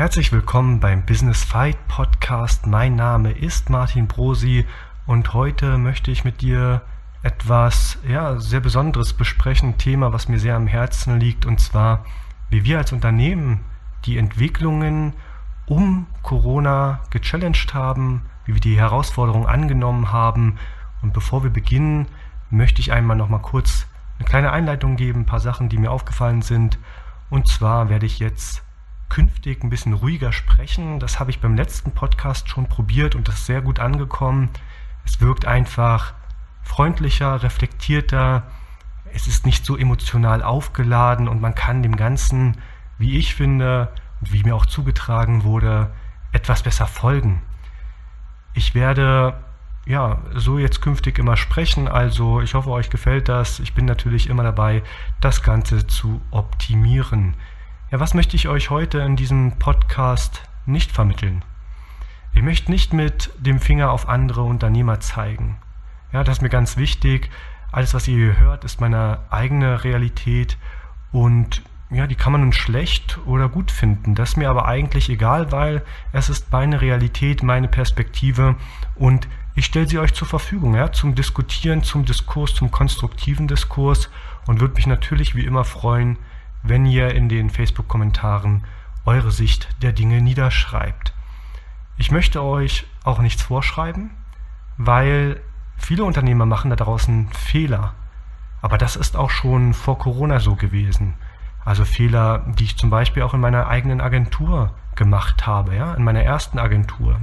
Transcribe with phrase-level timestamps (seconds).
[0.00, 2.66] Herzlich willkommen beim Business Fight Podcast.
[2.66, 4.64] Mein Name ist Martin Brosi
[5.06, 6.80] und heute möchte ich mit dir
[7.22, 12.06] etwas ja, sehr Besonderes besprechen, ein Thema, was mir sehr am Herzen liegt, und zwar,
[12.48, 13.60] wie wir als Unternehmen
[14.06, 15.12] die Entwicklungen
[15.66, 20.56] um Corona gechallenged haben, wie wir die Herausforderungen angenommen haben.
[21.02, 22.06] Und bevor wir beginnen,
[22.48, 23.86] möchte ich einmal noch mal kurz
[24.18, 26.78] eine kleine Einleitung geben, ein paar Sachen, die mir aufgefallen sind.
[27.28, 28.62] Und zwar werde ich jetzt
[29.10, 30.98] künftig ein bisschen ruhiger sprechen.
[30.98, 34.48] Das habe ich beim letzten Podcast schon probiert und das ist sehr gut angekommen.
[35.04, 36.14] Es wirkt einfach
[36.62, 38.44] freundlicher, reflektierter.
[39.12, 42.56] Es ist nicht so emotional aufgeladen und man kann dem Ganzen,
[42.96, 43.90] wie ich finde
[44.20, 45.90] wie mir auch zugetragen wurde,
[46.32, 47.42] etwas besser folgen.
[48.54, 49.34] Ich werde
[49.86, 51.88] ja, so jetzt künftig immer sprechen.
[51.88, 53.60] Also ich hoffe, euch gefällt das.
[53.60, 54.82] Ich bin natürlich immer dabei,
[55.20, 57.34] das Ganze zu optimieren.
[57.90, 61.42] Ja, was möchte ich euch heute in diesem Podcast nicht vermitteln?
[62.36, 65.56] Ich möchte nicht mit dem Finger auf andere Unternehmer zeigen.
[66.12, 67.30] Ja, das ist mir ganz wichtig.
[67.72, 70.56] Alles, was ihr hier hört, ist meine eigene Realität
[71.10, 74.14] und ja, die kann man nun schlecht oder gut finden.
[74.14, 78.54] Das ist mir aber eigentlich egal, weil es ist meine Realität, meine Perspektive
[78.94, 84.10] und ich stelle sie euch zur Verfügung, ja, zum Diskutieren, zum Diskurs, zum konstruktiven Diskurs
[84.46, 86.18] und würde mich natürlich wie immer freuen,
[86.62, 88.64] wenn ihr in den Facebook-Kommentaren
[89.04, 91.12] eure Sicht der Dinge niederschreibt.
[91.96, 94.10] Ich möchte euch auch nichts vorschreiben,
[94.76, 95.40] weil
[95.76, 97.94] viele Unternehmer machen da draußen Fehler.
[98.62, 101.14] Aber das ist auch schon vor Corona so gewesen.
[101.64, 106.04] Also Fehler, die ich zum Beispiel auch in meiner eigenen Agentur gemacht habe, ja, in
[106.04, 107.16] meiner ersten Agentur.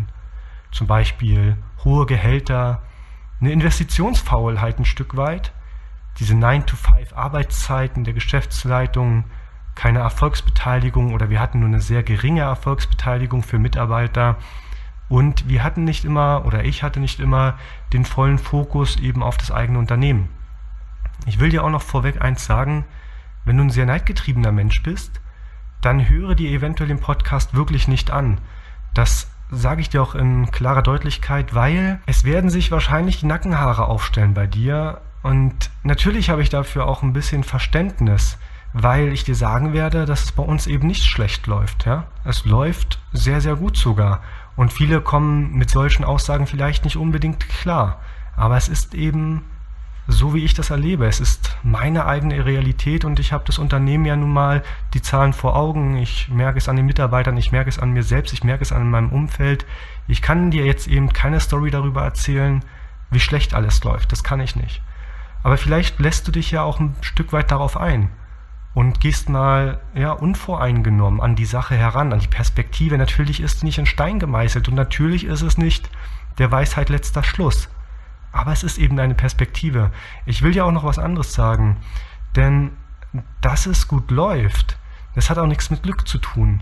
[0.72, 2.82] Zum Beispiel hohe Gehälter,
[3.40, 5.52] eine Investitionsfaulheit ein Stück weit,
[6.20, 9.26] diese 9-to-5 Arbeitszeiten der Geschäftsleitung,
[9.76, 14.38] keine Erfolgsbeteiligung oder wir hatten nur eine sehr geringe Erfolgsbeteiligung für Mitarbeiter
[15.10, 17.58] und wir hatten nicht immer oder ich hatte nicht immer
[17.94, 20.30] den vollen Fokus eben auf das eigene Unternehmen.
[21.26, 22.86] Ich will dir auch noch vorweg eins sagen,
[23.46, 25.22] wenn du ein sehr neidgetriebener Mensch bist,
[25.82, 28.40] dann höre dir eventuell den Podcast wirklich nicht an.
[28.94, 33.86] Das sage ich dir auch in klarer Deutlichkeit, weil es werden sich wahrscheinlich die Nackenhaare
[33.86, 35.00] aufstellen bei dir.
[35.28, 38.38] Und natürlich habe ich dafür auch ein bisschen Verständnis,
[38.72, 41.86] weil ich dir sagen werde, dass es bei uns eben nicht schlecht läuft.
[41.86, 42.06] Ja?
[42.24, 44.22] Es läuft sehr, sehr gut sogar.
[44.56, 48.00] Und viele kommen mit solchen Aussagen vielleicht nicht unbedingt klar.
[48.38, 49.44] Aber es ist eben
[50.08, 51.06] so wie ich das erlebe.
[51.08, 55.34] Es ist meine eigene Realität und ich habe das Unternehmen ja nun mal die Zahlen
[55.34, 55.98] vor Augen.
[55.98, 58.72] Ich merke es an den Mitarbeitern, ich merke es an mir selbst, ich merke es
[58.72, 59.66] an meinem Umfeld.
[60.08, 62.64] Ich kann dir jetzt eben keine Story darüber erzählen,
[63.12, 64.14] wie schlecht alles läuft.
[64.14, 64.82] Das kann ich nicht.
[65.44, 68.10] Aber vielleicht lässt du dich ja auch ein Stück weit darauf ein
[68.74, 72.98] und gehst mal ja unvoreingenommen an die Sache heran, an die Perspektive.
[72.98, 75.90] Natürlich ist es nicht in Stein gemeißelt und natürlich ist es nicht
[76.38, 77.70] der Weisheit letzter Schluss.
[78.32, 79.92] Aber es ist eben eine Perspektive.
[80.26, 81.78] Ich will ja auch noch was anderes sagen.
[82.36, 82.72] Denn
[83.42, 84.78] dass es gut läuft,
[85.16, 86.62] das hat auch nichts mit Glück zu tun.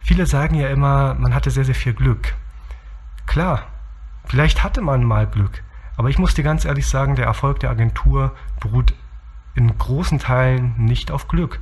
[0.00, 2.34] Viele sagen ja immer, man hatte sehr, sehr viel Glück.
[3.26, 3.64] Klar,
[4.26, 5.62] vielleicht hatte man mal Glück.
[5.96, 8.94] Aber ich muss dir ganz ehrlich sagen, der Erfolg der Agentur beruht
[9.54, 11.60] in großen Teilen nicht auf Glück,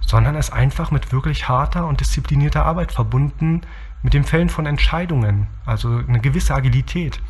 [0.00, 3.62] sondern ist einfach mit wirklich harter und disziplinierter Arbeit verbunden,
[4.02, 7.20] mit dem Fällen von Entscheidungen, also eine gewisse Agilität.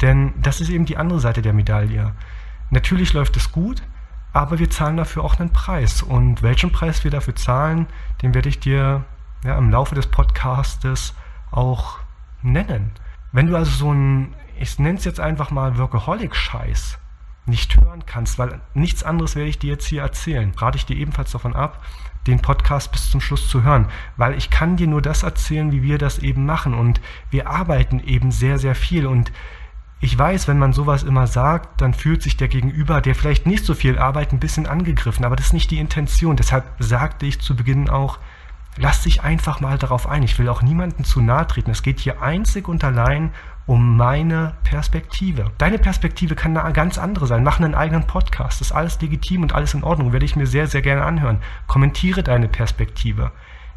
[0.00, 2.12] Denn das ist eben die andere Seite der Medaille.
[2.70, 3.82] Natürlich läuft es gut,
[4.32, 6.02] aber wir zahlen dafür auch einen Preis.
[6.02, 7.86] Und welchen Preis wir dafür zahlen,
[8.22, 9.04] den werde ich dir
[9.44, 11.14] ja, im Laufe des Podcastes
[11.50, 11.98] auch
[12.42, 12.92] nennen.
[13.32, 16.98] Wenn du also so ein, ich nenne es jetzt einfach mal Workaholic-Scheiß,
[17.46, 20.96] nicht hören kannst, weil nichts anderes werde ich dir jetzt hier erzählen, rate ich dir
[20.96, 21.82] ebenfalls davon ab,
[22.26, 25.82] den Podcast bis zum Schluss zu hören, weil ich kann dir nur das erzählen, wie
[25.82, 27.00] wir das eben machen und
[27.30, 29.32] wir arbeiten eben sehr, sehr viel und
[30.02, 33.66] ich weiß, wenn man sowas immer sagt, dann fühlt sich der Gegenüber, der vielleicht nicht
[33.66, 35.26] so viel arbeitet, ein bisschen angegriffen.
[35.26, 36.36] Aber das ist nicht die Intention.
[36.36, 38.18] Deshalb sagte ich zu Beginn auch,
[38.76, 40.22] lass dich einfach mal darauf ein.
[40.22, 41.70] Ich will auch niemanden zu nahe treten.
[41.70, 43.32] Es geht hier einzig und allein
[43.66, 45.50] um meine Perspektive.
[45.58, 47.44] Deine Perspektive kann eine ganz andere sein.
[47.44, 48.60] Mach einen eigenen Podcast.
[48.60, 50.12] Das ist alles legitim und alles in Ordnung.
[50.12, 51.38] Werde ich mir sehr, sehr gerne anhören.
[51.66, 53.32] Kommentiere deine Perspektive.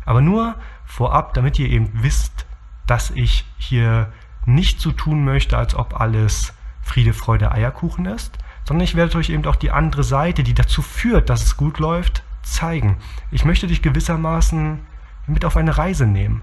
[0.06, 2.46] Aber nur vorab, damit ihr eben wisst,
[2.88, 4.12] dass ich hier
[4.46, 9.30] nicht so tun möchte, als ob alles Friede, Freude, Eierkuchen ist, sondern ich werde euch
[9.30, 12.98] eben auch die andere Seite, die dazu führt, dass es gut läuft, zeigen.
[13.32, 14.80] Ich möchte dich gewissermaßen
[15.28, 16.42] mit auf eine Reise nehmen.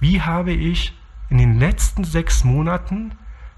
[0.00, 0.94] Wie habe ich
[1.28, 3.12] in den letzten sechs Monaten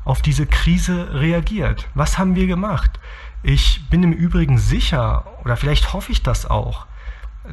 [0.05, 1.89] auf diese Krise reagiert?
[1.95, 2.99] Was haben wir gemacht?
[3.43, 6.87] Ich bin im Übrigen sicher, oder vielleicht hoffe ich das auch,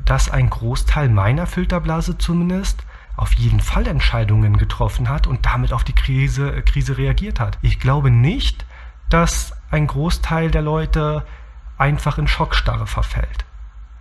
[0.06, 2.84] dass ein Großteil meiner Filterblase zumindest
[3.16, 7.58] auf jeden Fall Entscheidungen getroffen hat und damit auf die Krise, äh, Krise reagiert hat.
[7.62, 8.66] Ich glaube nicht,
[9.10, 11.26] dass ein Großteil der Leute
[11.78, 13.46] einfach in Schockstarre verfällt.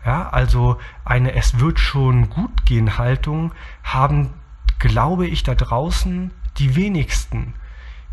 [0.07, 3.51] Ja, also eine Es wird schon gut gehen Haltung
[3.83, 4.33] haben,
[4.79, 7.55] glaube ich, da draußen die wenigsten.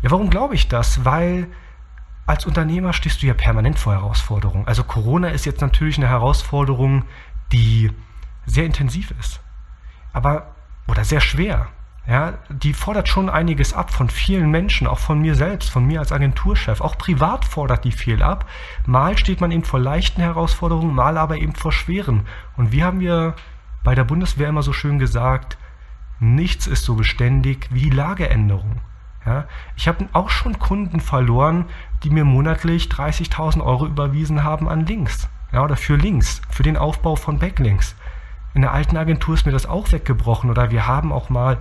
[0.02, 1.04] Ja, warum glaube ich das?
[1.04, 1.46] Weil
[2.26, 4.66] als Unternehmer stehst du ja permanent vor Herausforderungen.
[4.66, 7.04] Also Corona ist jetzt natürlich eine Herausforderung,
[7.52, 7.92] die
[8.44, 9.38] sehr intensiv ist.
[10.12, 10.54] Aber,
[10.88, 11.68] oder sehr schwer.
[12.06, 16.00] Ja, die fordert schon einiges ab von vielen Menschen, auch von mir selbst, von mir
[16.00, 16.82] als Agenturchef.
[16.82, 18.46] Auch privat fordert die viel ab.
[18.84, 22.26] Mal steht man eben vor leichten Herausforderungen, mal aber eben vor schweren.
[22.58, 23.34] Und wie haben wir
[23.84, 25.56] bei der Bundeswehr immer so schön gesagt,
[26.20, 28.80] nichts ist so beständig wie die Lageänderung.
[29.24, 31.64] Ja, ich habe auch schon Kunden verloren,
[32.02, 35.28] die mir monatlich 30.000 Euro überwiesen haben an Links.
[35.52, 37.94] Ja, oder für Links, für den Aufbau von Backlinks.
[38.52, 41.56] In der alten Agentur ist mir das auch weggebrochen oder wir haben auch mal,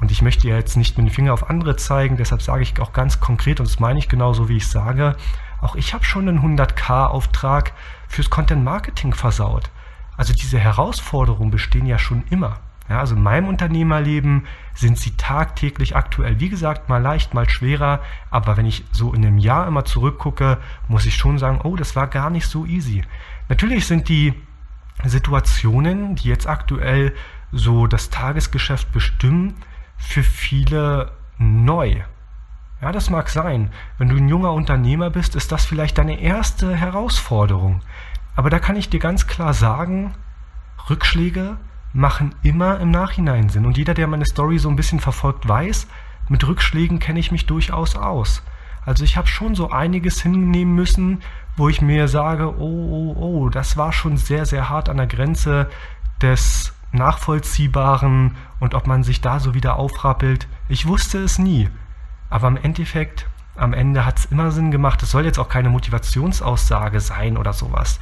[0.00, 2.78] und ich möchte ja jetzt nicht mit dem Finger auf andere zeigen, deshalb sage ich
[2.80, 5.16] auch ganz konkret, und das meine ich genauso, wie ich sage,
[5.60, 7.72] auch ich habe schon einen 100k-Auftrag
[8.08, 9.70] fürs Content Marketing versaut.
[10.16, 12.58] Also diese Herausforderungen bestehen ja schon immer.
[12.90, 16.40] Ja, also in meinem Unternehmerleben sind sie tagtäglich aktuell.
[16.40, 18.00] Wie gesagt, mal leicht, mal schwerer.
[18.30, 20.58] Aber wenn ich so in einem Jahr immer zurückgucke,
[20.88, 23.04] muss ich schon sagen, oh, das war gar nicht so easy.
[23.48, 24.34] Natürlich sind die
[25.04, 27.14] Situationen, die jetzt aktuell
[27.52, 29.54] so das Tagesgeschäft bestimmen,
[30.00, 32.00] für viele neu.
[32.82, 33.70] Ja, das mag sein.
[33.98, 37.82] Wenn du ein junger Unternehmer bist, ist das vielleicht deine erste Herausforderung.
[38.34, 40.14] Aber da kann ich dir ganz klar sagen,
[40.88, 41.58] Rückschläge
[41.92, 43.66] machen immer im Nachhinein Sinn.
[43.66, 45.86] Und jeder, der meine Story so ein bisschen verfolgt, weiß,
[46.28, 48.42] mit Rückschlägen kenne ich mich durchaus aus.
[48.86, 51.22] Also ich habe schon so einiges hinnehmen müssen,
[51.56, 55.06] wo ich mir sage, oh, oh, oh, das war schon sehr, sehr hart an der
[55.06, 55.68] Grenze
[56.22, 60.48] des Nachvollziehbaren und ob man sich da so wieder aufrappelt.
[60.68, 61.68] Ich wusste es nie.
[62.28, 63.26] Aber im Endeffekt,
[63.56, 65.02] am Ende hat es immer Sinn gemacht.
[65.02, 67.98] Es soll jetzt auch keine Motivationsaussage sein oder sowas.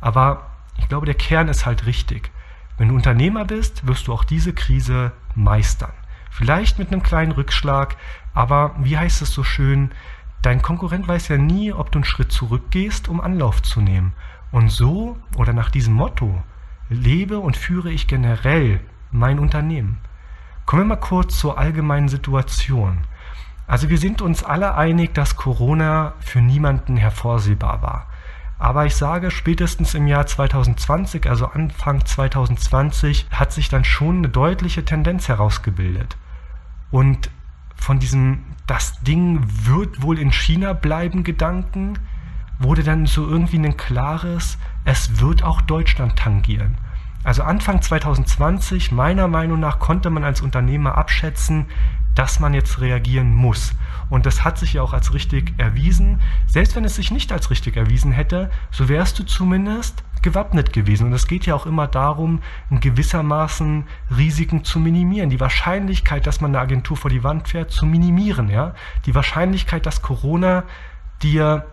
[0.00, 0.46] Aber
[0.78, 2.30] ich glaube, der Kern ist halt richtig.
[2.78, 5.92] Wenn du Unternehmer bist, wirst du auch diese Krise meistern.
[6.30, 7.96] Vielleicht mit einem kleinen Rückschlag,
[8.34, 9.90] aber wie heißt es so schön,
[10.40, 14.14] dein Konkurrent weiß ja nie, ob du einen Schritt zurückgehst, um Anlauf zu nehmen.
[14.50, 16.42] Und so oder nach diesem Motto
[16.92, 18.80] lebe und führe ich generell
[19.10, 19.98] mein Unternehmen.
[20.66, 22.98] Kommen wir mal kurz zur allgemeinen Situation.
[23.66, 28.06] Also wir sind uns alle einig, dass Corona für niemanden hervorsehbar war.
[28.58, 34.28] Aber ich sage, spätestens im Jahr 2020, also Anfang 2020, hat sich dann schon eine
[34.28, 36.16] deutliche Tendenz herausgebildet.
[36.92, 37.28] Und
[37.74, 41.98] von diesem, das Ding wird wohl in China bleiben Gedanken,
[42.62, 46.76] wurde dann so irgendwie ein klares, es wird auch Deutschland tangieren.
[47.24, 51.66] Also Anfang 2020, meiner Meinung nach, konnte man als Unternehmer abschätzen,
[52.14, 53.72] dass man jetzt reagieren muss.
[54.10, 56.20] Und das hat sich ja auch als richtig erwiesen.
[56.46, 61.06] Selbst wenn es sich nicht als richtig erwiesen hätte, so wärst du zumindest gewappnet gewesen.
[61.06, 63.84] Und es geht ja auch immer darum, in gewissermaßen
[64.16, 65.30] Risiken zu minimieren.
[65.30, 68.50] Die Wahrscheinlichkeit, dass man eine Agentur vor die Wand fährt, zu minimieren.
[68.50, 68.74] Ja?
[69.06, 70.64] Die Wahrscheinlichkeit, dass Corona
[71.22, 71.64] dir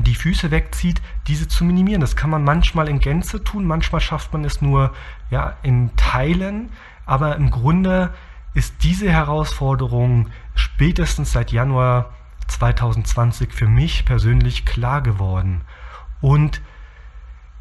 [0.00, 2.00] die Füße wegzieht, diese zu minimieren.
[2.00, 4.92] Das kann man manchmal in Gänze tun, manchmal schafft man es nur
[5.30, 6.70] ja, in Teilen,
[7.04, 8.12] aber im Grunde
[8.54, 12.10] ist diese Herausforderung spätestens seit Januar
[12.48, 15.62] 2020 für mich persönlich klar geworden.
[16.20, 16.60] Und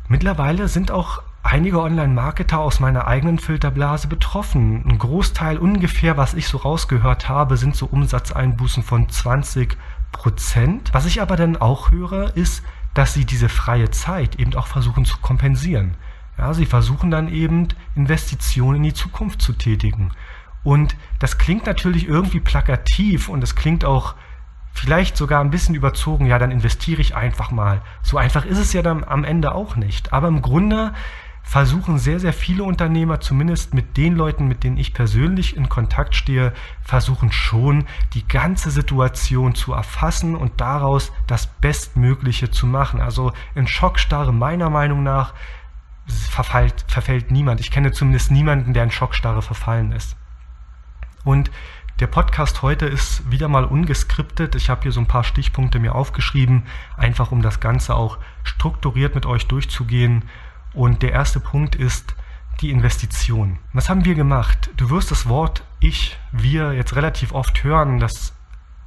[0.08, 4.84] mittlerweile sind auch einige Online-Marketer aus meiner eigenen Filterblase betroffen.
[4.88, 9.78] Ein Großteil ungefähr, was ich so rausgehört habe, sind so Umsatzeinbußen von 20
[10.12, 10.90] Prozent.
[10.94, 12.64] Was ich aber dann auch höre, ist,
[12.94, 15.96] dass sie diese freie Zeit eben auch versuchen zu kompensieren.
[16.38, 20.12] Ja, sie versuchen dann eben Investitionen in die Zukunft zu tätigen.
[20.64, 24.16] Und das klingt natürlich irgendwie plakativ und es klingt auch
[24.74, 27.82] vielleicht sogar ein bisschen überzogen, ja, dann investiere ich einfach mal.
[28.04, 30.14] So einfach ist es ja dann am Ende auch nicht.
[30.14, 30.94] Aber im Grunde
[31.52, 36.16] versuchen sehr, sehr viele Unternehmer, zumindest mit den Leuten, mit denen ich persönlich in Kontakt
[36.16, 43.02] stehe, versuchen schon, die ganze Situation zu erfassen und daraus das Bestmögliche zu machen.
[43.02, 45.34] Also in Schockstarre meiner Meinung nach
[46.08, 47.60] verfällt, verfällt niemand.
[47.60, 50.16] Ich kenne zumindest niemanden, der in Schockstarre verfallen ist.
[51.26, 51.52] Und
[52.00, 54.56] der Podcast heute ist wieder mal ungeskriptet.
[54.56, 56.64] Ich habe hier so ein paar Stichpunkte mir aufgeschrieben,
[56.96, 60.24] einfach um das Ganze auch strukturiert mit euch durchzugehen.
[60.74, 62.16] Und der erste Punkt ist
[62.62, 63.58] die Investition.
[63.74, 64.70] Was haben wir gemacht?
[64.78, 68.00] Du wirst das Wort ich, wir jetzt relativ oft hören.
[68.00, 68.34] Das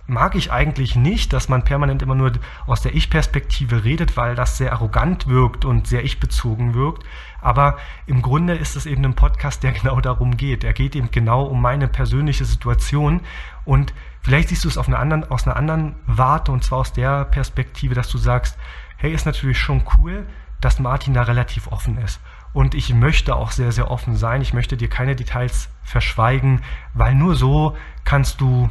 [0.07, 2.33] mag ich eigentlich nicht, dass man permanent immer nur
[2.67, 7.05] aus der Ich-Perspektive redet, weil das sehr arrogant wirkt und sehr ich-bezogen wirkt.
[7.41, 10.63] Aber im Grunde ist es eben ein Podcast, der genau darum geht.
[10.63, 13.21] Er geht eben genau um meine persönliche Situation
[13.65, 17.25] und vielleicht siehst du es einer anderen, aus einer anderen Warte und zwar aus der
[17.25, 18.57] Perspektive, dass du sagst,
[18.99, 20.27] hey, ist natürlich schon cool,
[20.65, 22.21] dass Martin da relativ offen ist.
[22.53, 24.41] Und ich möchte auch sehr, sehr offen sein.
[24.41, 26.63] Ich möchte dir keine Details verschweigen,
[26.95, 28.71] weil nur so kannst du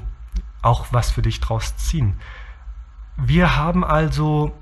[0.62, 2.16] auch was für dich draus ziehen.
[3.18, 4.58] Wir haben also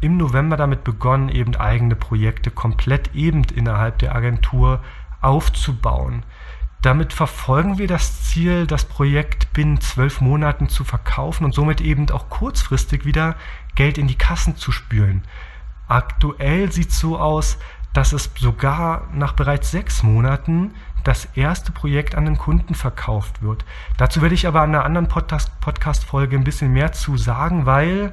[0.00, 4.80] im November damit begonnen, eben eigene Projekte komplett eben innerhalb der Agentur
[5.22, 6.22] aufzubauen.
[6.82, 12.08] Damit verfolgen wir das Ziel, das Projekt binnen zwölf Monaten zu verkaufen und somit eben
[12.10, 13.34] auch kurzfristig wieder
[13.74, 15.24] Geld in die Kassen zu spülen.
[15.88, 17.58] Aktuell sieht es so aus,
[17.92, 20.74] dass es sogar nach bereits sechs Monaten
[21.04, 23.64] das erste Projekt an den Kunden verkauft wird.
[23.96, 28.12] Dazu werde ich aber an einer anderen Podcast-Folge ein bisschen mehr zu sagen, weil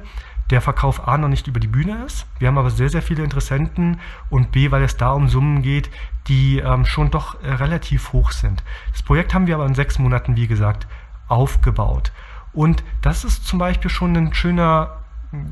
[0.50, 2.26] der Verkauf A noch nicht über die Bühne ist.
[2.38, 3.98] Wir haben aber sehr, sehr viele Interessenten
[4.30, 5.90] und B, weil es da um Summen geht,
[6.28, 8.62] die ähm, schon doch äh, relativ hoch sind.
[8.92, 10.86] Das Projekt haben wir aber in sechs Monaten, wie gesagt,
[11.28, 12.12] aufgebaut.
[12.52, 14.98] Und das ist zum Beispiel schon ein schöner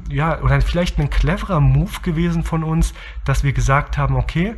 [0.09, 4.55] ja, oder vielleicht ein cleverer Move gewesen von uns, dass wir gesagt haben, okay,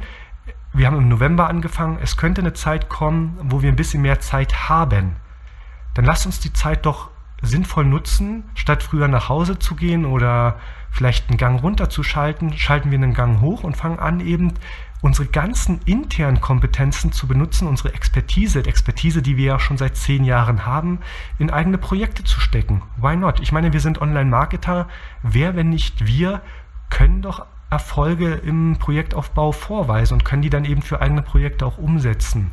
[0.72, 4.20] wir haben im November angefangen, es könnte eine Zeit kommen, wo wir ein bisschen mehr
[4.20, 5.16] Zeit haben.
[5.94, 7.10] Dann lasst uns die Zeit doch
[7.42, 10.56] sinnvoll nutzen, statt früher nach Hause zu gehen oder
[10.90, 14.54] vielleicht einen Gang runterzuschalten, schalten wir einen Gang hoch und fangen an, eben
[15.00, 20.24] unsere ganzen internen Kompetenzen zu benutzen, unsere Expertise, Expertise, die wir ja schon seit zehn
[20.24, 21.00] Jahren haben,
[21.38, 22.82] in eigene Projekte zu stecken.
[22.96, 23.40] Why not?
[23.40, 24.88] Ich meine, wir sind Online-Marketer.
[25.22, 26.40] Wer, wenn nicht wir,
[26.88, 31.76] können doch Erfolge im Projektaufbau vorweisen und können die dann eben für eigene Projekte auch
[31.76, 32.52] umsetzen.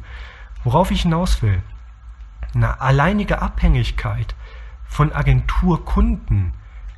[0.63, 1.61] Worauf ich hinaus will,
[2.53, 4.35] eine alleinige Abhängigkeit
[4.87, 6.53] von Agenturkunden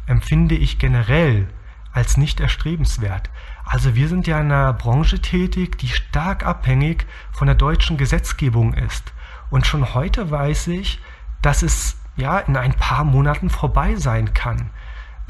[0.07, 1.47] empfinde ich generell
[1.93, 3.29] als nicht erstrebenswert.
[3.65, 8.73] Also wir sind ja in einer Branche tätig, die stark abhängig von der deutschen Gesetzgebung
[8.73, 9.13] ist.
[9.49, 10.99] Und schon heute weiß ich,
[11.41, 14.69] dass es ja in ein paar Monaten vorbei sein kann.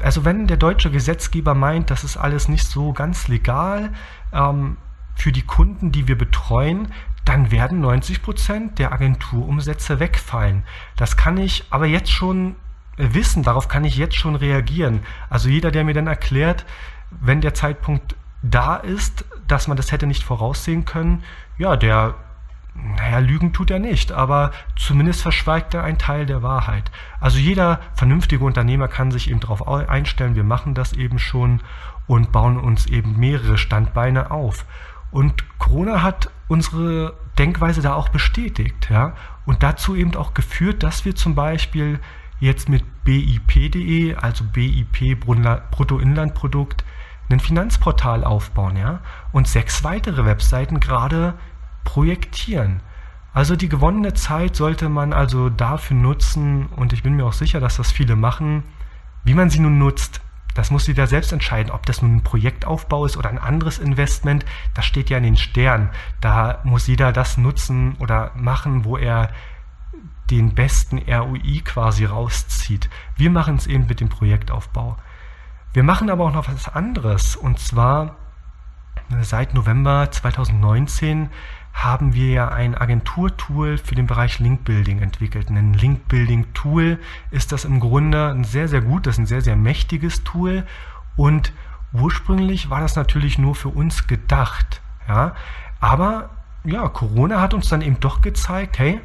[0.00, 3.90] Also wenn der deutsche Gesetzgeber meint, das ist alles nicht so ganz legal
[4.32, 4.76] ähm,
[5.14, 6.88] für die Kunden, die wir betreuen,
[7.24, 10.64] dann werden 90 Prozent der Agenturumsätze wegfallen.
[10.96, 12.56] Das kann ich aber jetzt schon
[12.96, 15.00] wissen, darauf kann ich jetzt schon reagieren.
[15.30, 16.64] Also jeder, der mir dann erklärt,
[17.10, 21.22] wenn der Zeitpunkt da ist, dass man das hätte nicht voraussehen können,
[21.58, 22.14] ja, der,
[22.74, 26.90] naja, lügen tut er nicht, aber zumindest verschweigt er einen Teil der Wahrheit.
[27.20, 31.60] Also jeder vernünftige Unternehmer kann sich eben darauf einstellen, wir machen das eben schon
[32.06, 34.66] und bauen uns eben mehrere Standbeine auf.
[35.10, 39.14] Und Corona hat unsere Denkweise da auch bestätigt, ja,
[39.46, 42.00] und dazu eben auch geführt, dass wir zum Beispiel
[42.44, 46.84] jetzt mit BIP.de, also BIP Bruttoinlandprodukt,
[47.30, 49.00] ein Finanzportal aufbauen, ja,
[49.32, 51.34] und sechs weitere Webseiten gerade
[51.84, 52.80] projektieren.
[53.32, 57.60] Also die gewonnene Zeit sollte man also dafür nutzen, und ich bin mir auch sicher,
[57.60, 58.62] dass das viele machen,
[59.24, 60.20] wie man sie nun nutzt.
[60.54, 64.44] Das muss jeder selbst entscheiden, ob das nun ein Projektaufbau ist oder ein anderes Investment.
[64.72, 65.88] Das steht ja in den Sternen.
[66.20, 69.30] Da muss jeder das nutzen oder machen, wo er
[70.30, 72.88] den besten ROI quasi rauszieht.
[73.16, 74.96] Wir machen es eben mit dem Projektaufbau.
[75.72, 78.16] Wir machen aber auch noch was anderes und zwar
[79.22, 81.28] seit November 2019
[81.72, 85.50] haben wir ja ein Agenturtool für den Bereich Linkbuilding entwickelt.
[85.50, 86.98] Ein Linkbuilding-Tool
[87.32, 90.64] ist das im Grunde ein sehr, sehr gutes, ein sehr, sehr mächtiges Tool
[91.16, 91.52] und
[91.92, 94.80] ursprünglich war das natürlich nur für uns gedacht.
[95.08, 95.34] Ja?
[95.80, 96.30] Aber
[96.64, 99.00] ja, Corona hat uns dann eben doch gezeigt, hey,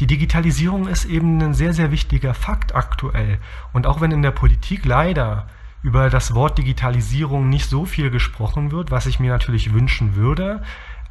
[0.00, 3.38] die Digitalisierung ist eben ein sehr, sehr wichtiger Fakt aktuell.
[3.72, 5.46] Und auch wenn in der Politik leider
[5.82, 10.62] über das Wort Digitalisierung nicht so viel gesprochen wird, was ich mir natürlich wünschen würde,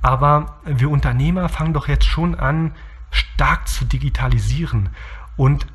[0.01, 2.73] aber wir Unternehmer fangen doch jetzt schon an,
[3.11, 4.89] stark zu digitalisieren.
[5.37, 5.67] Und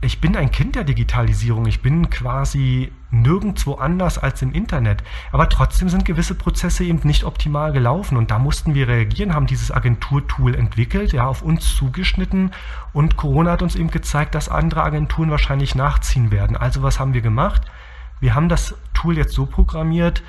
[0.00, 1.66] ich bin ein Kind der Digitalisierung.
[1.66, 5.02] Ich bin quasi nirgendwo anders als im Internet.
[5.32, 8.16] Aber trotzdem sind gewisse Prozesse eben nicht optimal gelaufen.
[8.16, 12.52] Und da mussten wir reagieren, haben dieses Agenturtool entwickelt, ja, auf uns zugeschnitten.
[12.92, 16.56] Und Corona hat uns eben gezeigt, dass andere Agenturen wahrscheinlich nachziehen werden.
[16.56, 17.62] Also was haben wir gemacht?
[18.20, 20.22] Wir haben das Tool jetzt so programmiert,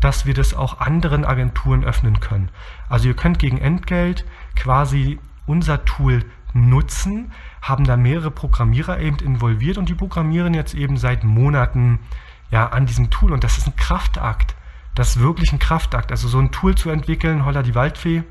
[0.00, 2.50] dass wir das auch anderen Agenturen öffnen können.
[2.90, 9.76] Also ihr könnt gegen Entgelt quasi unser Tool nutzen, haben da mehrere Programmierer eben involviert
[9.76, 11.98] und die programmieren jetzt eben seit Monaten
[12.50, 14.54] ja an diesem Tool und das ist ein Kraftakt.
[14.94, 16.12] Das ist wirklich ein Kraftakt.
[16.12, 18.22] Also so ein Tool zu entwickeln, Holla die Waldfee,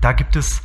[0.00, 0.62] da gibt es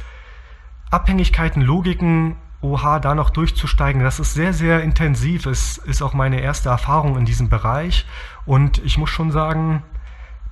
[0.90, 5.46] Abhängigkeiten, Logiken, oha, da noch durchzusteigen, das ist sehr, sehr intensiv.
[5.46, 8.06] Es ist auch meine erste Erfahrung in diesem Bereich.
[8.46, 9.84] Und ich muss schon sagen,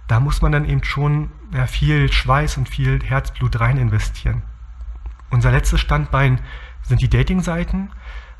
[0.07, 4.43] da muss man dann eben schon ja, viel Schweiß und viel Herzblut rein investieren.
[5.29, 6.39] Unser letztes Standbein
[6.83, 7.89] sind die Dating-Seiten.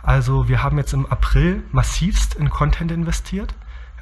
[0.04, 3.54] Also wir haben jetzt im April massivst in Content investiert.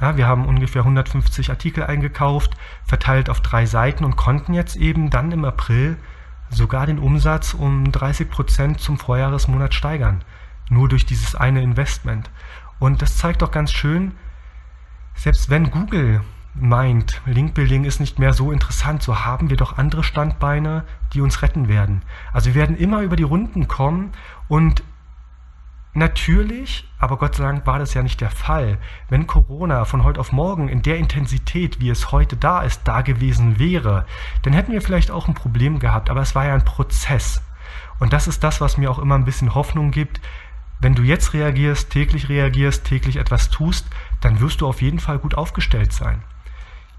[0.01, 5.09] Ja, wir haben ungefähr 150 Artikel eingekauft, verteilt auf drei Seiten und konnten jetzt eben
[5.09, 5.97] dann im April
[6.49, 10.23] sogar den Umsatz um 30 Prozent zum Vorjahresmonat steigern.
[10.69, 12.29] Nur durch dieses eine Investment.
[12.79, 14.13] Und das zeigt doch ganz schön,
[15.15, 16.21] selbst wenn Google
[16.55, 20.83] meint, Linkbuilding ist nicht mehr so interessant, so haben wir doch andere Standbeine,
[21.13, 22.01] die uns retten werden.
[22.31, 24.11] Also wir werden immer über die Runden kommen
[24.47, 24.83] und
[25.95, 28.79] Natürlich, aber Gott sei Dank war das ja nicht der Fall.
[29.09, 33.01] Wenn Corona von heute auf morgen in der Intensität, wie es heute da ist, da
[33.01, 34.07] gewesen wäre,
[34.41, 36.09] dann hätten wir vielleicht auch ein Problem gehabt.
[36.09, 37.43] Aber es war ja ein Prozess.
[37.99, 40.19] Und das ist das, was mir auch immer ein bisschen Hoffnung gibt.
[40.79, 43.85] Wenn du jetzt reagierst, täglich reagierst, täglich etwas tust,
[44.19, 46.23] dann wirst du auf jeden Fall gut aufgestellt sein.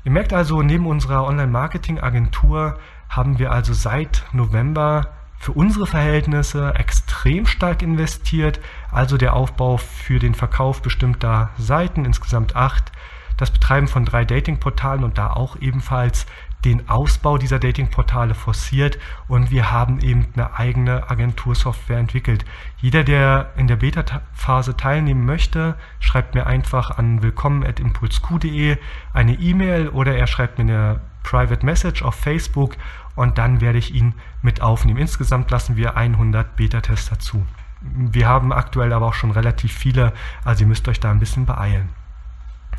[0.04, 2.78] Ihr merkt also, neben unserer Online-Marketing-Agentur
[3.16, 8.60] haben wir also seit November für unsere Verhältnisse extrem stark investiert.
[8.90, 12.92] Also der Aufbau für den Verkauf bestimmter Seiten, insgesamt acht,
[13.36, 16.26] das Betreiben von drei Datingportalen und da auch ebenfalls
[16.64, 22.44] den Ausbau dieser Datingportale forciert und wir haben eben eine eigene Agentursoftware entwickelt.
[22.80, 28.78] Jeder, der in der Beta-Phase teilnehmen möchte, schreibt mir einfach an willkommen.impulsq.de
[29.12, 32.76] eine E-Mail oder er schreibt mir eine Private Message auf Facebook
[33.16, 34.98] und dann werde ich ihn mit aufnehmen.
[34.98, 37.46] Insgesamt lassen wir 100 Beta-Tester zu.
[37.80, 40.12] Wir haben aktuell aber auch schon relativ viele,
[40.44, 41.90] also ihr müsst euch da ein bisschen beeilen.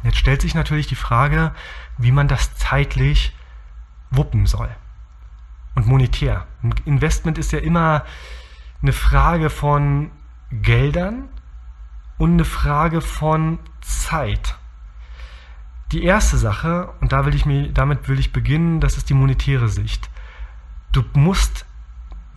[0.03, 1.51] Jetzt stellt sich natürlich die Frage,
[1.97, 3.35] wie man das zeitlich
[4.11, 4.69] wuppen soll.
[5.75, 6.45] Und monetär.
[6.63, 8.05] Ein Investment ist ja immer
[8.81, 10.11] eine Frage von
[10.51, 11.25] Geldern
[12.17, 14.55] und eine Frage von Zeit.
[15.91, 19.13] Die erste Sache, und da will ich mir, damit will ich beginnen, das ist die
[19.13, 20.09] monetäre Sicht.
[20.95, 21.65] Du musst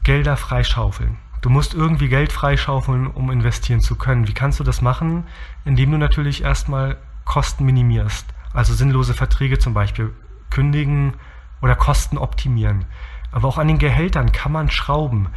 [0.02, 1.16] Gelder freischaufeln.
[1.42, 4.26] Du musst irgendwie Geld freischaufeln, um investieren zu können.
[4.26, 5.22] Wie kannst du das machen?
[5.64, 8.26] Indem du natürlich erstmal Kosten minimierst.
[8.52, 10.12] Also sinnlose Verträge zum Beispiel
[10.50, 11.14] kündigen
[11.62, 12.84] oder Kosten optimieren.
[13.30, 15.28] Aber auch an den Gehältern kann man schrauben.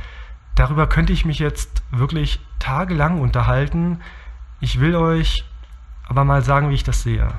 [0.55, 3.99] Darüber könnte ich mich jetzt wirklich tagelang unterhalten.
[4.61, 5.45] Ich will euch
[6.07, 7.31] aber mal sagen, wie ich das sehe.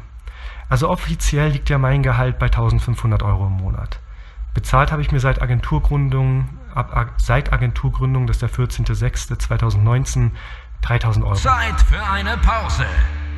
[0.69, 3.99] Also offiziell liegt ja mein Gehalt bei 1500 Euro im Monat.
[4.55, 10.31] Bezahlt habe ich mir seit Agenturgründung, ab, seit Agenturgründung, das ist der 14.06.2019,
[10.83, 11.35] 3000 Euro.
[11.35, 12.87] Zeit für eine Pause.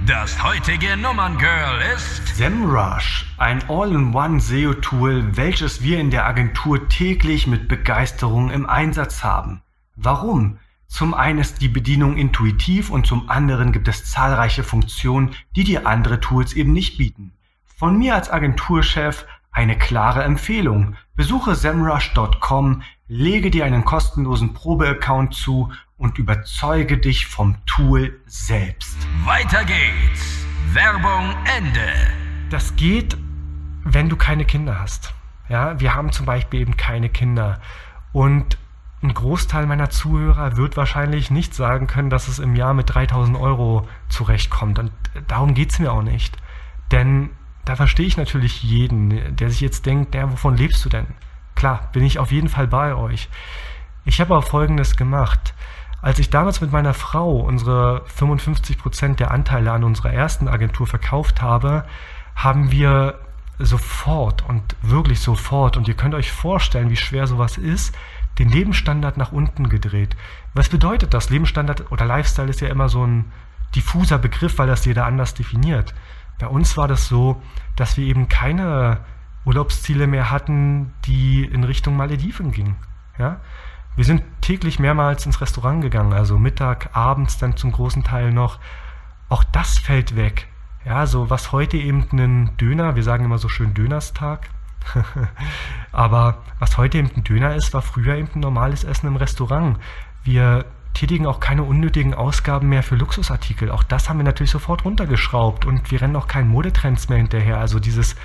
[0.06, 7.68] Das heutige Nummerngirl ist SEMrush, ein All-in-One SEO-Tool, welches wir in der Agentur täglich mit
[7.68, 9.62] Begeisterung im Einsatz haben.
[9.96, 10.58] Warum?
[10.88, 15.86] Zum einen ist die Bedienung intuitiv und zum anderen gibt es zahlreiche Funktionen, die dir
[15.86, 17.32] andere Tools eben nicht bieten.
[17.64, 20.96] Von mir als Agenturchef eine klare Empfehlung.
[21.16, 28.96] Besuche semrush.com, lege dir einen kostenlosen Probeaccount zu und überzeuge dich vom Tool selbst.
[29.24, 30.44] Weiter geht's.
[30.72, 31.86] Werbung Ende.
[32.50, 33.16] Das geht,
[33.84, 35.14] wenn du keine Kinder hast.
[35.48, 37.60] Ja, wir haben zum Beispiel eben keine Kinder.
[38.12, 38.58] Und
[39.02, 43.38] ein Großteil meiner Zuhörer wird wahrscheinlich nicht sagen können, dass es im Jahr mit 3000
[43.38, 44.78] Euro zurechtkommt.
[44.78, 44.90] Und
[45.28, 46.36] darum geht es mir auch nicht.
[46.90, 47.30] Denn
[47.64, 51.06] da verstehe ich natürlich jeden, der sich jetzt denkt, ja, wovon lebst du denn?
[51.54, 53.28] Klar, bin ich auf jeden Fall bei euch.
[54.04, 55.54] Ich habe auch Folgendes gemacht.
[56.02, 61.40] Als ich damals mit meiner Frau unsere 55% der Anteile an unserer ersten Agentur verkauft
[61.40, 61.84] habe,
[62.34, 63.18] haben wir
[63.58, 67.94] sofort und wirklich sofort, und ihr könnt euch vorstellen, wie schwer sowas ist,
[68.38, 70.16] den Lebensstandard nach unten gedreht.
[70.54, 71.30] Was bedeutet das?
[71.30, 73.32] Lebensstandard oder Lifestyle ist ja immer so ein
[73.74, 75.94] diffuser Begriff, weil das jeder anders definiert.
[76.38, 77.40] Bei uns war das so,
[77.76, 78.98] dass wir eben keine
[79.44, 82.76] Urlaubsziele mehr hatten, die in Richtung Malediven gingen.
[83.18, 83.40] Ja?
[83.96, 88.58] Wir sind täglich mehrmals ins Restaurant gegangen, also Mittag, abends dann zum großen Teil noch.
[89.28, 90.48] Auch das fällt weg.
[90.84, 94.50] Ja, so was heute eben ein Döner, wir sagen immer so schön Dönerstag,
[95.92, 99.78] aber was heute eben ein Döner ist, war früher eben ein normales Essen im Restaurant.
[100.24, 103.70] Wir tätigen auch keine unnötigen Ausgaben mehr für Luxusartikel.
[103.70, 107.58] Auch das haben wir natürlich sofort runtergeschraubt und wir rennen auch keinen Modetrends mehr hinterher.
[107.58, 108.16] Also dieses,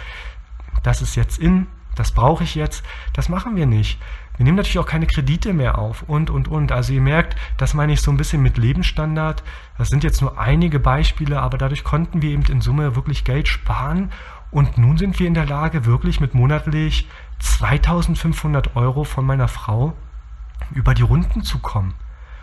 [0.84, 3.99] das ist jetzt in, das brauche ich jetzt, das machen wir nicht.
[4.38, 6.71] Wir nehmen natürlich auch keine Kredite mehr auf und, und, und.
[6.71, 9.43] Also ihr merkt, das meine ich so ein bisschen mit Lebensstandard.
[9.77, 13.49] Das sind jetzt nur einige Beispiele, aber dadurch konnten wir eben in Summe wirklich Geld
[13.49, 14.13] sparen.
[14.49, 17.05] Und nun sind wir in der Lage, wirklich mit monatlich
[17.39, 19.93] 2500 Euro von meiner Frau
[20.73, 21.93] über die Runden zu kommen.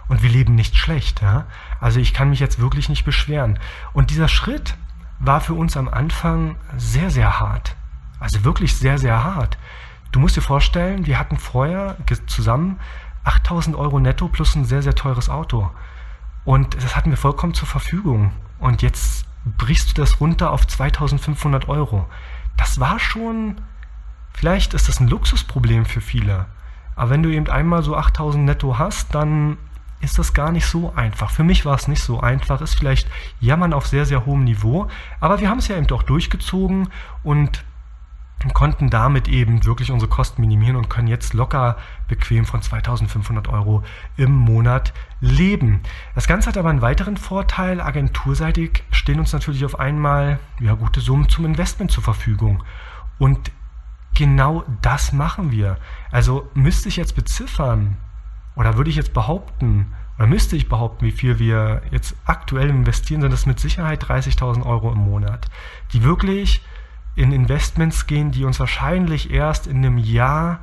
[0.08, 1.22] Und wir leben nicht schlecht.
[1.22, 1.46] Ja?
[1.80, 3.58] Also ich kann mich jetzt wirklich nicht beschweren.
[3.92, 4.76] Und dieser Schritt
[5.18, 7.74] war für uns am Anfang sehr, sehr hart.
[8.20, 9.58] Also wirklich sehr, sehr hart.
[10.12, 12.78] Du musst dir vorstellen, wir hatten vorher zusammen
[13.24, 15.70] 8000 Euro netto plus ein sehr, sehr teures Auto.
[16.44, 18.32] Und das hatten wir vollkommen zur Verfügung.
[18.58, 22.06] Und jetzt brichst du das runter auf 2500 Euro.
[22.56, 23.56] Das war schon,
[24.32, 26.46] vielleicht ist das ein Luxusproblem für viele.
[26.94, 29.58] Aber wenn du eben einmal so 8000 netto hast, dann
[30.00, 31.30] ist das gar nicht so einfach.
[31.30, 32.60] Für mich war es nicht so einfach.
[32.60, 33.08] Ist vielleicht
[33.40, 34.88] Jammern auf sehr, sehr hohem Niveau.
[35.20, 36.88] Aber wir haben es ja eben auch durchgezogen
[37.22, 37.64] und
[38.52, 43.82] konnten damit eben wirklich unsere Kosten minimieren und können jetzt locker bequem von 2500 Euro
[44.16, 45.80] im Monat leben.
[46.14, 47.80] Das Ganze hat aber einen weiteren Vorteil.
[47.80, 52.62] Agenturseitig stehen uns natürlich auf einmal ja, gute Summen zum Investment zur Verfügung.
[53.18, 53.50] Und
[54.14, 55.78] genau das machen wir.
[56.10, 57.96] Also müsste ich jetzt beziffern
[58.56, 63.20] oder würde ich jetzt behaupten, oder müsste ich behaupten, wie viel wir jetzt aktuell investieren,
[63.20, 65.46] sind das mit Sicherheit 30.000 Euro im Monat,
[65.92, 66.62] die wirklich
[67.14, 70.60] in Investments gehen, die uns wahrscheinlich erst in einem Jahr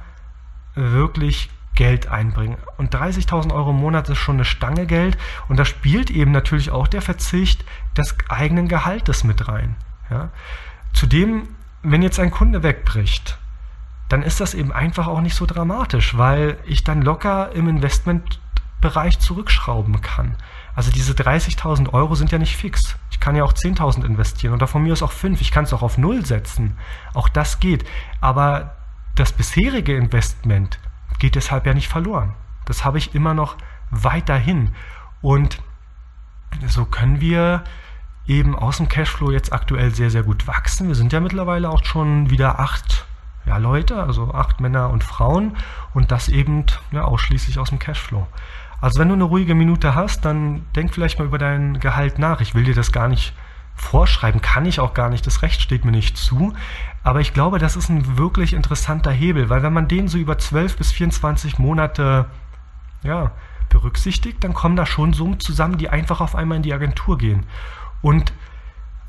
[0.75, 2.57] wirklich Geld einbringen.
[2.77, 6.71] Und 30.000 Euro im Monat ist schon eine Stange Geld und da spielt eben natürlich
[6.71, 7.63] auch der Verzicht
[7.97, 9.75] des eigenen Gehaltes mit rein.
[10.09, 10.29] Ja.
[10.93, 11.47] Zudem,
[11.81, 13.37] wenn jetzt ein Kunde wegbricht,
[14.13, 19.17] dann ist das eben einfach auch nicht so dramatisch, weil ich dann locker im Investmentbereich
[19.17, 20.35] zurückschrauben kann.
[20.75, 22.95] Also diese 30.000 Euro sind ja nicht fix.
[23.09, 25.41] Ich kann ja auch 10.000 investieren oder von mir aus auch 5.
[25.41, 26.77] Ich kann es auch auf Null setzen.
[27.15, 27.85] Auch das geht.
[28.21, 28.75] Aber
[29.15, 30.77] das bisherige Investment
[31.17, 32.35] geht deshalb ja nicht verloren.
[32.65, 33.57] Das habe ich immer noch
[33.89, 34.75] weiterhin.
[35.23, 35.57] Und
[36.67, 37.63] so können wir
[38.27, 40.87] eben aus dem Cashflow jetzt aktuell sehr, sehr gut wachsen.
[40.87, 43.07] Wir sind ja mittlerweile auch schon wieder acht
[43.45, 45.57] ja, Leute, also acht Männer und Frauen
[45.93, 48.25] und das eben ja, ausschließlich aus dem Cashflow.
[48.81, 52.41] Also wenn du eine ruhige Minute hast, dann denk vielleicht mal über dein Gehalt nach.
[52.41, 53.33] Ich will dir das gar nicht
[53.75, 56.53] vorschreiben, kann ich auch gar nicht, das Recht steht mir nicht zu.
[57.03, 60.37] Aber ich glaube, das ist ein wirklich interessanter Hebel, weil wenn man den so über
[60.37, 62.25] 12 bis 24 Monate
[63.03, 63.31] ja,
[63.69, 67.45] berücksichtigt, dann kommen da schon Summen zusammen, die einfach auf einmal in die Agentur gehen.
[68.01, 68.33] Und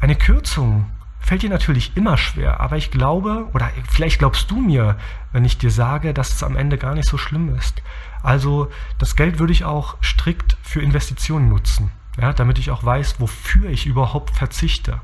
[0.01, 0.87] eine Kürzung
[1.25, 4.97] fällt dir natürlich immer schwer, aber ich glaube, oder vielleicht glaubst du mir,
[5.33, 7.83] wenn ich dir sage, dass es am Ende gar nicht so schlimm ist.
[8.23, 13.21] Also das Geld würde ich auch strikt für Investitionen nutzen, ja, damit ich auch weiß,
[13.21, 15.01] wofür ich überhaupt verzichte.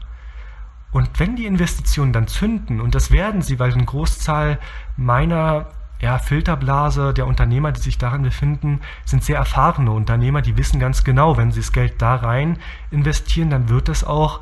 [0.92, 4.58] Und wenn die Investitionen dann zünden, und das werden sie, weil eine Großzahl
[4.96, 5.66] meiner
[6.00, 11.04] ja, Filterblase der Unternehmer, die sich darin befinden, sind sehr erfahrene Unternehmer, die wissen ganz
[11.04, 12.58] genau, wenn sie das Geld da rein
[12.90, 14.40] investieren, dann wird das auch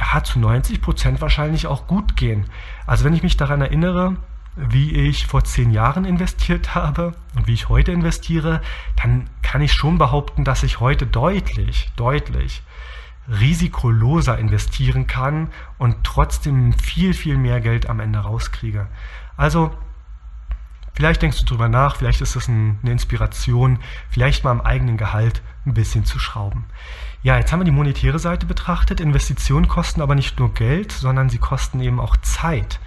[0.00, 2.46] ja, zu 90 Prozent wahrscheinlich auch gut gehen.
[2.86, 4.16] Also wenn ich mich daran erinnere,
[4.56, 8.60] wie ich vor zehn Jahren investiert habe und wie ich heute investiere,
[9.00, 12.62] dann kann ich schon behaupten, dass ich heute deutlich, deutlich
[13.28, 18.88] risikoloser investieren kann und trotzdem viel, viel mehr Geld am Ende rauskriege.
[19.36, 19.72] Also
[20.94, 23.78] vielleicht denkst du drüber nach, vielleicht ist das eine Inspiration,
[24.10, 26.64] vielleicht mal am eigenen Gehalt ein bisschen zu schrauben.
[27.22, 29.00] Ja, jetzt haben wir die monetäre Seite betrachtet.
[29.00, 32.80] Investitionen kosten aber nicht nur Geld, sondern sie kosten eben auch Zeit.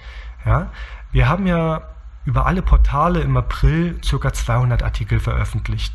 [0.45, 0.71] Ja,
[1.11, 1.81] wir haben ja
[2.25, 4.33] über alle Portale im April ca.
[4.33, 5.93] 200 Artikel veröffentlicht.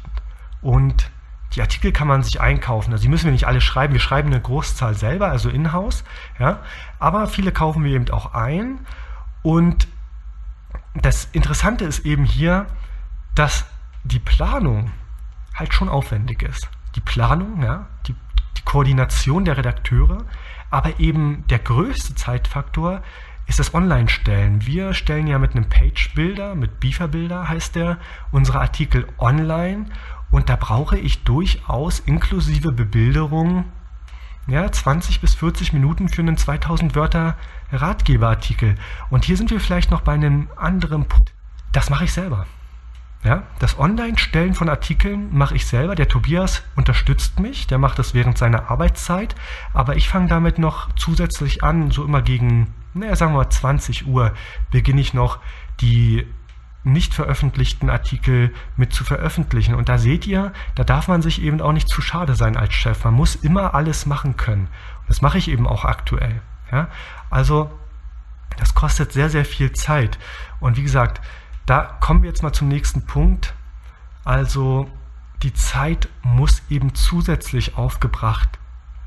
[0.62, 1.11] Und
[1.55, 2.92] die Artikel kann man sich einkaufen.
[2.92, 3.94] Also die müssen wir nicht alle schreiben.
[3.94, 6.05] Wir schreiben eine Großzahl selber, also in-house.
[6.38, 6.61] Ja?
[6.98, 8.79] Aber viele kaufen wir eben auch ein.
[9.42, 9.88] Und
[10.94, 12.66] das Interessante ist eben hier,
[13.35, 13.64] dass
[14.05, 14.90] die Planung
[15.55, 16.68] halt schon aufwendig ist.
[16.94, 18.14] Die Planung, ja, die,
[18.68, 20.24] Koordination der Redakteure,
[20.70, 23.02] aber eben der größte Zeitfaktor
[23.46, 24.66] ist das Online-Stellen.
[24.66, 27.96] Wir stellen ja mit einem Page-Builder, mit Beaver-Builder heißt der,
[28.31, 29.87] unsere Artikel online
[30.31, 33.64] und da brauche ich durchaus inklusive Bebilderung
[34.48, 37.37] ja, 20 bis 40 Minuten für einen 2000 Wörter
[37.72, 38.74] Ratgeberartikel.
[39.09, 41.33] Und hier sind wir vielleicht noch bei einem anderen Punkt.
[41.72, 42.46] Das mache ich selber.
[43.24, 45.96] Ja, das Online-Stellen von Artikeln mache ich selber.
[45.96, 49.35] Der Tobias unterstützt mich, der macht das während seiner Arbeitszeit,
[49.74, 54.07] aber ich fange damit noch zusätzlich an, so immer gegen naja, sagen wir mal 20
[54.07, 54.33] Uhr,
[54.70, 55.38] beginne ich noch
[55.81, 56.26] die
[56.85, 59.74] nicht veröffentlichten Artikel mit zu veröffentlichen.
[59.74, 62.74] Und da seht ihr, da darf man sich eben auch nicht zu schade sein als
[62.74, 63.04] Chef.
[63.04, 64.68] Man muss immer alles machen können.
[65.00, 66.40] Und das mache ich eben auch aktuell.
[66.72, 66.88] Ja?
[67.31, 67.70] Also
[68.59, 70.18] das kostet sehr, sehr viel Zeit.
[70.61, 71.20] Und wie gesagt,
[71.68, 73.54] da kommen wir jetzt mal zum nächsten Punkt.
[74.24, 74.90] Also
[75.42, 78.48] die Zeit muss eben zusätzlich aufgebracht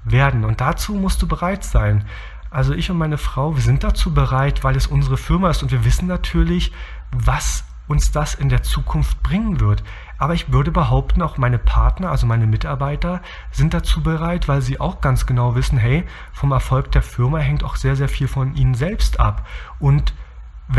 [0.04, 0.45] werden.
[0.45, 2.06] Und dazu musst du bereit sein.
[2.50, 5.71] Also ich und meine Frau, wir sind dazu bereit, weil es unsere Firma ist und
[5.71, 6.71] wir wissen natürlich,
[7.12, 9.84] was uns das in der Zukunft bringen wird.
[10.17, 13.21] Aber ich würde behaupten, auch meine Partner, also meine Mitarbeiter,
[13.52, 17.63] sind dazu bereit, weil sie auch ganz genau wissen, hey, vom Erfolg der Firma hängt
[17.63, 19.47] auch sehr, sehr viel von ihnen selbst ab.
[19.80, 20.13] Und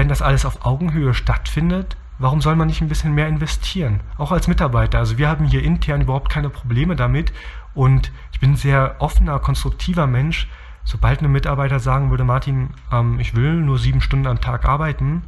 [0.03, 4.01] wenn das alles auf Augenhöhe stattfindet, warum soll man nicht ein bisschen mehr investieren?
[4.19, 4.99] Auch als Mitarbeiter.
[4.99, 7.33] Also wir haben hier intern überhaupt keine Probleme damit.
[7.73, 10.49] Und ich bin ein sehr offener, konstruktiver Mensch.
[10.83, 15.23] Sobald ein Mitarbeiter sagen würde, Martin, ähm, ich will nur sieben Stunden am Tag arbeiten,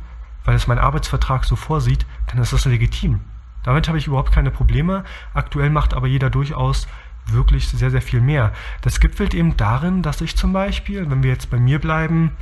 [0.45, 3.21] weil es mein Arbeitsvertrag so vorsieht, dann ist das legitim.
[3.63, 5.05] Damit habe ich überhaupt keine Probleme.
[5.35, 6.89] Aktuell macht aber jeder durchaus
[7.27, 8.53] wirklich sehr, sehr viel mehr.
[8.81, 12.33] Das gipfelt eben darin, dass ich zum Beispiel, wenn wir jetzt bei mir bleiben,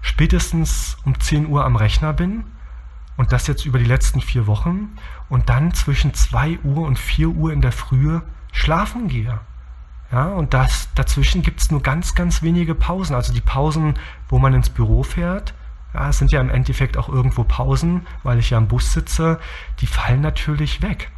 [0.00, 2.44] spätestens um 10 Uhr am Rechner bin
[3.16, 4.96] und das jetzt über die letzten vier Wochen
[5.28, 8.20] und dann zwischen 2 Uhr und 4 Uhr in der Früh
[8.52, 9.40] schlafen gehe.
[10.10, 13.14] Ja, und das, dazwischen gibt es nur ganz, ganz wenige Pausen.
[13.14, 13.94] Also die Pausen,
[14.28, 15.52] wo man ins Büro fährt,
[15.92, 19.38] ja, es sind ja im Endeffekt auch irgendwo Pausen, weil ich ja am Bus sitze,
[19.80, 21.10] die fallen natürlich weg.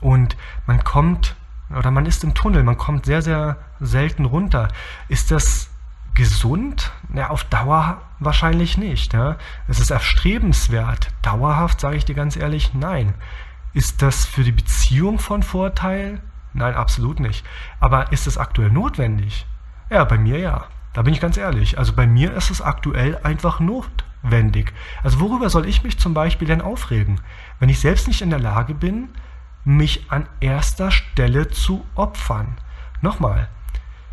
[0.00, 0.36] Und
[0.66, 1.36] man kommt,
[1.76, 4.68] oder man ist im Tunnel, man kommt sehr, sehr selten runter.
[5.08, 5.68] Ist das
[6.14, 6.90] gesund?
[7.14, 9.12] Ja, auf Dauer wahrscheinlich nicht.
[9.12, 9.36] Ja.
[9.68, 11.08] Es ist erstrebenswert.
[11.22, 13.14] Dauerhaft, sage ich dir ganz ehrlich, nein.
[13.74, 16.20] Ist das für die Beziehung von Vorteil?
[16.52, 17.44] Nein, absolut nicht.
[17.80, 19.46] Aber ist es aktuell notwendig?
[19.88, 20.64] Ja, bei mir ja.
[20.92, 21.78] Da bin ich ganz ehrlich.
[21.78, 24.72] Also bei mir ist es aktuell einfach notwendig.
[25.02, 27.20] Also worüber soll ich mich zum Beispiel denn aufregen,
[27.60, 29.08] wenn ich selbst nicht in der Lage bin,
[29.64, 32.58] mich an erster Stelle zu opfern?
[33.00, 33.48] Nochmal,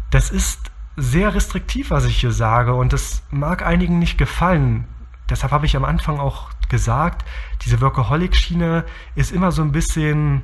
[0.10, 4.86] das ist sehr restriktiv, was ich hier sage und das mag einigen nicht gefallen.
[5.30, 7.26] Deshalb habe ich am Anfang auch gesagt,
[7.64, 8.86] diese Workaholic-Schiene
[9.16, 10.44] ist immer so ein bisschen,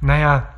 [0.00, 0.48] naja,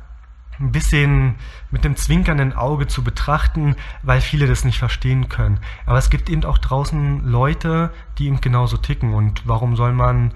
[0.59, 1.35] ein bisschen
[1.71, 5.59] mit dem zwinkernden Auge zu betrachten, weil viele das nicht verstehen können.
[5.85, 9.13] Aber es gibt eben auch draußen Leute, die eben genauso ticken.
[9.13, 10.31] Und warum soll man,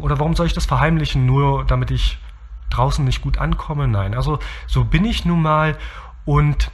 [0.00, 2.18] oder warum soll ich das verheimlichen, nur damit ich
[2.70, 3.88] draußen nicht gut ankomme?
[3.88, 5.76] Nein, also so bin ich nun mal.
[6.24, 6.70] Und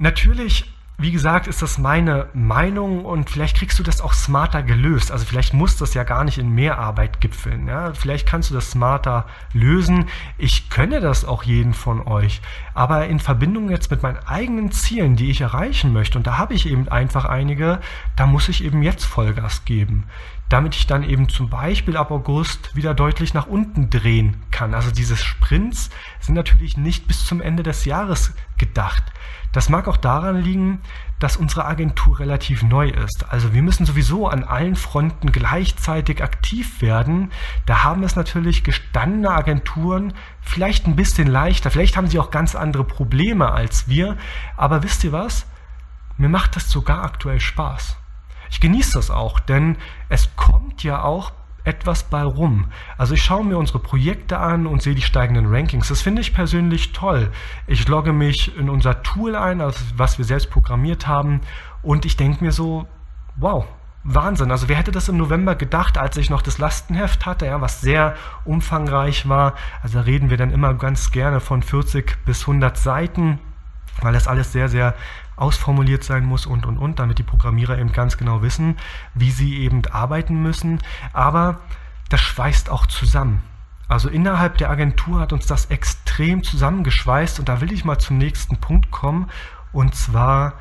[0.00, 0.66] natürlich
[1.02, 5.10] wie gesagt, ist das meine Meinung und vielleicht kriegst du das auch smarter gelöst.
[5.10, 7.66] Also vielleicht muss das ja gar nicht in mehr Arbeit gipfeln.
[7.68, 7.94] Ja?
[7.94, 10.06] Vielleicht kannst du das smarter lösen.
[10.36, 12.42] Ich könne das auch jeden von euch.
[12.74, 16.52] Aber in Verbindung jetzt mit meinen eigenen Zielen, die ich erreichen möchte, und da habe
[16.52, 17.80] ich eben einfach einige,
[18.16, 20.04] da muss ich eben jetzt Vollgas geben
[20.50, 24.74] damit ich dann eben zum Beispiel ab August wieder deutlich nach unten drehen kann.
[24.74, 29.04] Also diese Sprints sind natürlich nicht bis zum Ende des Jahres gedacht.
[29.52, 30.80] Das mag auch daran liegen,
[31.20, 33.26] dass unsere Agentur relativ neu ist.
[33.28, 37.30] Also wir müssen sowieso an allen Fronten gleichzeitig aktiv werden.
[37.66, 41.70] Da haben es natürlich gestandene Agenturen vielleicht ein bisschen leichter.
[41.70, 44.16] Vielleicht haben sie auch ganz andere Probleme als wir.
[44.56, 45.46] Aber wisst ihr was?
[46.16, 47.99] Mir macht das sogar aktuell Spaß.
[48.50, 49.76] Ich genieße das auch, denn
[50.08, 51.32] es kommt ja auch
[51.64, 52.66] etwas bei rum.
[52.96, 55.88] Also ich schaue mir unsere Projekte an und sehe die steigenden Rankings.
[55.88, 57.30] Das finde ich persönlich toll.
[57.66, 61.40] Ich logge mich in unser Tool ein, also was wir selbst programmiert haben,
[61.82, 62.86] und ich denke mir so,
[63.36, 63.66] wow,
[64.02, 64.50] Wahnsinn.
[64.50, 67.80] Also wer hätte das im November gedacht, als ich noch das Lastenheft hatte, ja, was
[67.80, 69.54] sehr umfangreich war.
[69.82, 73.38] Also da reden wir dann immer ganz gerne von 40 bis 100 Seiten,
[74.00, 74.94] weil das alles sehr, sehr
[75.40, 78.76] ausformuliert sein muss und, und, und, damit die Programmierer eben ganz genau wissen,
[79.14, 80.80] wie sie eben arbeiten müssen.
[81.12, 81.60] Aber
[82.08, 83.42] das schweißt auch zusammen.
[83.88, 88.18] Also innerhalb der Agentur hat uns das extrem zusammengeschweißt und da will ich mal zum
[88.18, 89.28] nächsten Punkt kommen
[89.72, 90.52] und zwar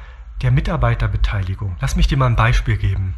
[0.41, 1.75] der Mitarbeiterbeteiligung.
[1.79, 3.13] Lass mich dir mal ein Beispiel geben.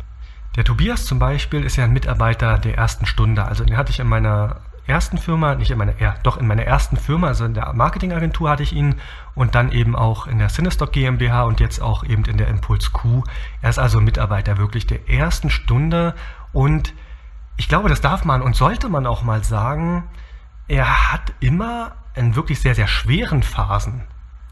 [0.55, 3.45] Der Tobias zum Beispiel ist ja ein Mitarbeiter der ersten Stunde.
[3.45, 4.57] Also den hatte ich in meiner
[4.91, 8.49] ersten Firma, nicht in meiner, ja, doch in meiner ersten Firma, also in der Marketingagentur
[8.49, 8.95] hatte ich ihn
[9.33, 12.91] und dann eben auch in der Cinestock GmbH und jetzt auch eben in der Impuls
[12.91, 13.23] Q.
[13.61, 16.13] Er ist also Mitarbeiter wirklich der ersten Stunde
[16.53, 16.93] und
[17.57, 20.03] ich glaube, das darf man und sollte man auch mal sagen,
[20.67, 24.03] er hat immer in wirklich sehr, sehr schweren Phasen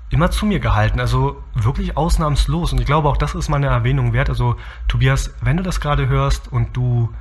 [0.09, 2.73] immer zu mir gehalten, also wirklich ausnahmslos.
[2.73, 4.29] Und ich glaube, auch das ist mal eine Erwähnung wert.
[4.29, 4.55] Also
[4.87, 7.13] Tobias, wenn du das gerade hörst und du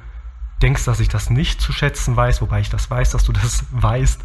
[0.62, 3.64] denkst, dass ich das nicht zu schätzen weiß, wobei ich das weiß, dass du das
[3.70, 4.20] weißt,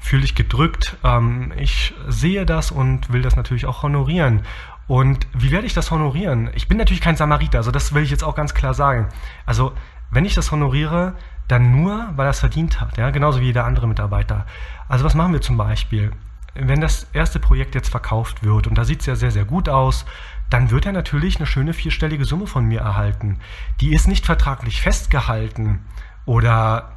[0.00, 0.96] fühle dich gedrückt.
[1.04, 4.42] Ähm, ich sehe das und will das natürlich auch honorieren.
[4.88, 6.50] Und wie werde ich das honorieren?
[6.54, 9.08] Ich bin natürlich kein Samariter, also das will ich jetzt auch ganz klar sagen.
[9.46, 9.72] Also
[10.10, 11.14] wenn ich das honoriere,
[11.48, 14.46] dann nur, weil er es verdient hat, ja, genauso wie jeder andere Mitarbeiter.
[14.88, 16.12] Also was machen wir zum Beispiel?
[16.54, 19.68] Wenn das erste Projekt jetzt verkauft wird, und da sieht es ja sehr, sehr gut
[19.68, 20.04] aus,
[20.50, 23.40] dann wird er natürlich eine schöne vierstellige Summe von mir erhalten.
[23.80, 25.80] Die ist nicht vertraglich festgehalten
[26.26, 26.92] oder,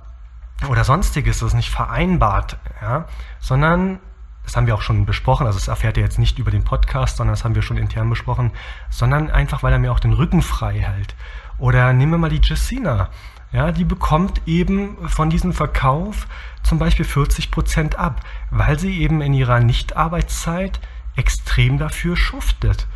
[0.69, 3.07] oder sonstiges, das ist nicht vereinbart, ja,
[3.39, 3.99] sondern
[4.45, 7.17] das haben wir auch schon besprochen, also das erfährt er jetzt nicht über den Podcast,
[7.17, 8.51] sondern das haben wir schon intern besprochen,
[8.89, 11.15] sondern einfach, weil er mir auch den Rücken frei hält.
[11.57, 13.09] Oder nehmen wir mal die Jessina.
[13.51, 16.27] ja, die bekommt eben von diesem Verkauf
[16.61, 20.79] zum Beispiel 40 Prozent ab, weil sie eben in ihrer Nichtarbeitszeit
[21.15, 22.87] extrem dafür schuftet.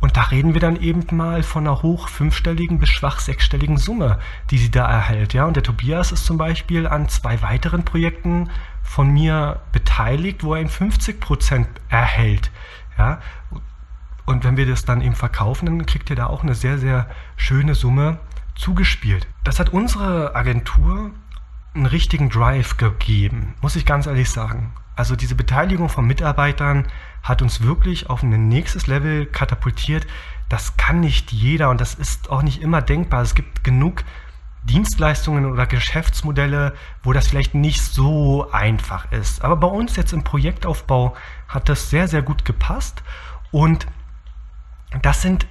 [0.00, 4.18] Und da reden wir dann eben mal von einer hoch fünfstelligen bis schwach sechsstelligen Summe,
[4.50, 5.32] die sie da erhält.
[5.32, 8.50] Ja, und der Tobias ist zum Beispiel an zwei weiteren Projekten
[8.84, 12.50] von mir beteiligt, wo er eben 50 Prozent erhält.
[12.96, 13.20] Ja,
[14.24, 17.08] und wenn wir das dann eben verkaufen, dann kriegt ihr da auch eine sehr, sehr
[17.36, 18.18] schöne Summe
[18.54, 19.26] zugespielt.
[19.42, 21.10] Das hat unsere Agentur
[21.74, 24.72] einen richtigen Drive gegeben, muss ich ganz ehrlich sagen.
[24.96, 26.86] Also diese Beteiligung von Mitarbeitern
[27.22, 30.06] hat uns wirklich auf ein nächstes Level katapultiert.
[30.48, 33.22] Das kann nicht jeder und das ist auch nicht immer denkbar.
[33.22, 34.04] Es gibt genug
[34.64, 39.42] Dienstleistungen oder Geschäftsmodelle, wo das vielleicht nicht so einfach ist.
[39.42, 41.16] Aber bei uns jetzt im Projektaufbau
[41.48, 43.02] hat das sehr, sehr gut gepasst
[43.50, 43.86] und
[45.02, 45.46] das sind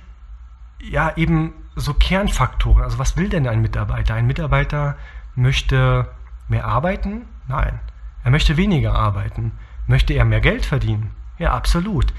[0.80, 2.84] ja eben so Kernfaktoren.
[2.84, 4.16] Also was will denn ein Mitarbeiter?
[4.16, 4.98] Ein Mitarbeiter
[5.36, 6.08] möchte
[6.48, 7.24] mehr arbeiten?
[7.48, 7.80] Nein.
[8.24, 9.52] Er möchte weniger arbeiten.
[9.88, 11.12] Möchte er mehr Geld verdienen?
[11.38, 12.14] Ja, absolut.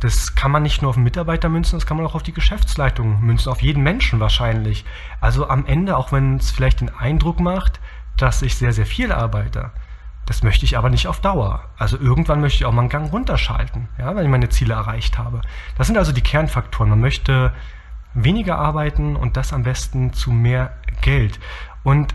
[0.00, 2.32] Das kann man nicht nur auf den Mitarbeiter münzen, das kann man auch auf die
[2.32, 4.84] Geschäftsleitung münzen, auf jeden Menschen wahrscheinlich.
[5.20, 7.80] Also am Ende, auch wenn es vielleicht den Eindruck macht,
[8.16, 9.70] dass ich sehr, sehr viel arbeite,
[10.26, 11.64] das möchte ich aber nicht auf Dauer.
[11.78, 15.18] Also irgendwann möchte ich auch mal einen Gang runterschalten, ja, wenn ich meine Ziele erreicht
[15.18, 15.40] habe.
[15.76, 16.90] Das sind also die Kernfaktoren.
[16.90, 17.52] Man möchte
[18.14, 21.40] weniger arbeiten und das am besten zu mehr Geld.
[21.82, 22.14] Und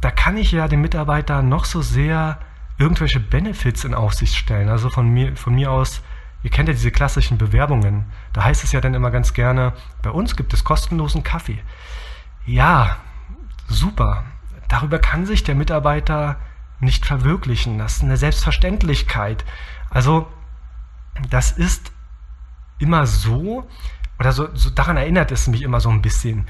[0.00, 2.38] da kann ich ja dem Mitarbeiter noch so sehr
[2.78, 4.68] irgendwelche Benefits in Aussicht stellen.
[4.68, 6.00] Also von mir, von mir aus,
[6.42, 8.06] ihr kennt ja diese klassischen Bewerbungen.
[8.32, 11.58] Da heißt es ja dann immer ganz gerne, bei uns gibt es kostenlosen Kaffee.
[12.46, 12.96] Ja,
[13.68, 14.24] super.
[14.68, 16.36] Darüber kann sich der Mitarbeiter
[16.80, 17.78] nicht verwirklichen.
[17.78, 19.44] Das ist eine Selbstverständlichkeit.
[19.90, 20.28] Also,
[21.30, 21.90] das ist
[22.78, 23.68] immer so,
[24.20, 26.46] oder so, so daran erinnert es mich immer so ein bisschen.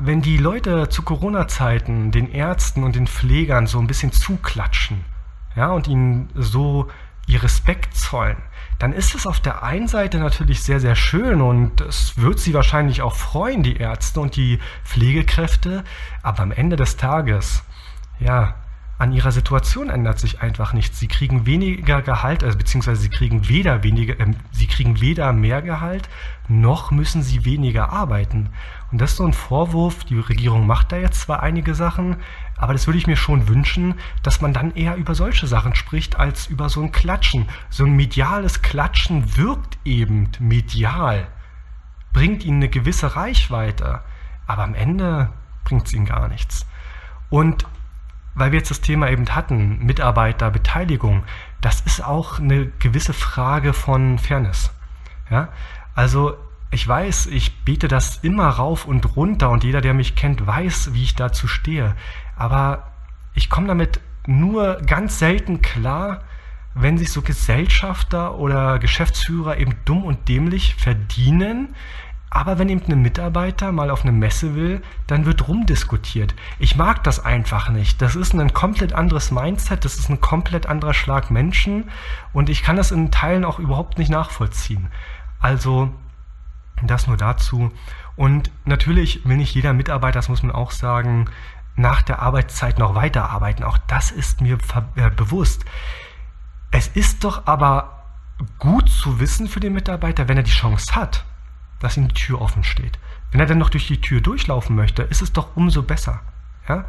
[0.00, 5.04] Wenn die Leute zu Corona-Zeiten den Ärzten und den Pflegern so ein bisschen zuklatschen,
[5.58, 6.86] ja, und ihnen so
[7.26, 8.36] ihr Respekt zollen,
[8.78, 12.54] dann ist es auf der einen Seite natürlich sehr, sehr schön und es wird sie
[12.54, 15.82] wahrscheinlich auch freuen, die Ärzte und die Pflegekräfte,
[16.22, 17.64] aber am Ende des Tages,
[18.20, 18.54] ja,
[18.98, 20.98] an ihrer Situation ändert sich einfach nichts.
[20.98, 25.62] Sie kriegen weniger Gehalt, also beziehungsweise sie kriegen weder weniger, äh, sie kriegen weder mehr
[25.62, 26.08] Gehalt,
[26.48, 28.48] noch müssen sie weniger arbeiten.
[28.90, 30.04] Und das ist so ein Vorwurf.
[30.04, 32.16] Die Regierung macht da jetzt zwar einige Sachen,
[32.58, 36.16] aber das würde ich mir schon wünschen, dass man dann eher über solche Sachen spricht,
[36.16, 37.48] als über so ein Klatschen.
[37.70, 41.26] So ein mediales Klatschen wirkt eben medial,
[42.12, 44.00] bringt ihnen eine gewisse Reichweite,
[44.46, 45.30] aber am Ende
[45.64, 46.66] bringt es ihnen gar nichts.
[47.30, 47.66] Und
[48.34, 51.24] weil wir jetzt das Thema eben hatten, Mitarbeiterbeteiligung,
[51.60, 54.70] das ist auch eine gewisse Frage von Fairness.
[55.30, 55.48] Ja?
[55.94, 56.36] Also
[56.70, 60.92] ich weiß, ich bete das immer rauf und runter und jeder, der mich kennt, weiß,
[60.92, 61.94] wie ich dazu stehe.
[62.38, 62.84] Aber
[63.34, 66.22] ich komme damit nur ganz selten klar,
[66.74, 71.74] wenn sich so Gesellschafter oder Geschäftsführer eben dumm und dämlich verdienen,
[72.30, 76.34] aber wenn eben ein Mitarbeiter mal auf eine Messe will, dann wird rumdiskutiert.
[76.58, 78.02] Ich mag das einfach nicht.
[78.02, 81.90] Das ist ein komplett anderes Mindset, das ist ein komplett anderer Schlag Menschen
[82.34, 84.88] und ich kann das in Teilen auch überhaupt nicht nachvollziehen.
[85.40, 85.90] Also
[86.82, 87.72] das nur dazu.
[88.14, 91.30] Und natürlich will nicht jeder Mitarbeiter, das muss man auch sagen,
[91.78, 93.64] nach der Arbeitszeit noch weiterarbeiten.
[93.64, 94.58] Auch das ist mir
[94.96, 95.64] äh, bewusst.
[96.70, 98.04] Es ist doch aber
[98.58, 101.24] gut zu wissen für den Mitarbeiter, wenn er die Chance hat
[101.80, 102.98] dass ihm die Tür offen steht.
[103.30, 106.20] Wenn er dann noch durch die Tür durchlaufen möchte, ist es doch umso besser.
[106.68, 106.84] Ja?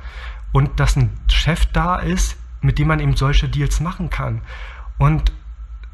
[0.52, 4.42] Und dass ein Chef da ist, mit dem man eben solche Deals machen kann.
[4.98, 5.32] Und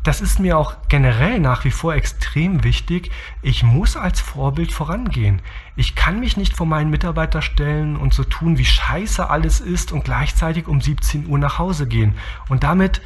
[0.06, 3.10] das ist mir auch generell nach wie vor extrem wichtig.
[3.42, 5.42] Ich muss als Vorbild vorangehen.
[5.76, 9.92] Ich kann mich nicht vor meinen Mitarbeiter stellen und so tun, wie scheiße alles ist
[9.92, 12.14] und gleichzeitig um 17 Uhr nach Hause gehen.
[12.50, 13.02] Und damit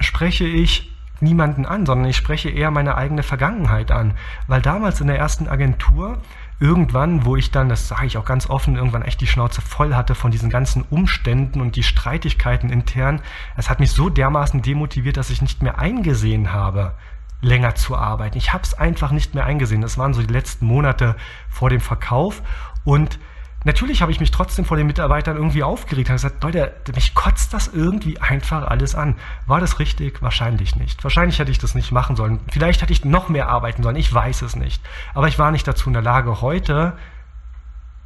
[0.00, 4.12] spreche ich niemanden an, sondern ich spreche eher meine eigene Vergangenheit an.
[4.46, 6.18] Weil damals in der ersten Agentur,
[6.60, 9.94] irgendwann, wo ich dann, das sage ich auch ganz offen, irgendwann echt die Schnauze voll
[9.94, 13.20] hatte von diesen ganzen Umständen und die Streitigkeiten intern,
[13.56, 16.94] es hat mich so dermaßen demotiviert, dass ich nicht mehr eingesehen habe,
[17.40, 18.36] länger zu arbeiten.
[18.36, 19.80] Ich habe es einfach nicht mehr eingesehen.
[19.80, 21.14] Das waren so die letzten Monate
[21.48, 22.42] vor dem Verkauf
[22.84, 23.18] und
[23.64, 26.08] Natürlich habe ich mich trotzdem vor den Mitarbeitern irgendwie aufgeregt.
[26.08, 29.16] Habe gesagt, Leute, mich kotzt das irgendwie einfach alles an.
[29.46, 30.22] War das richtig?
[30.22, 31.02] Wahrscheinlich nicht.
[31.02, 32.38] Wahrscheinlich hätte ich das nicht machen sollen.
[32.50, 33.96] Vielleicht hätte ich noch mehr arbeiten sollen.
[33.96, 34.80] Ich weiß es nicht.
[35.12, 36.40] Aber ich war nicht dazu in der Lage.
[36.40, 36.96] Heute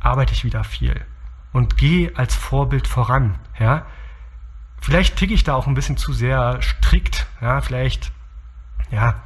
[0.00, 1.00] arbeite ich wieder viel
[1.52, 3.34] und gehe als Vorbild voran.
[3.58, 3.84] Ja?
[4.80, 7.26] Vielleicht ticke ich da auch ein bisschen zu sehr strikt.
[7.42, 7.60] Ja?
[7.60, 8.10] Vielleicht,
[8.90, 9.16] ja,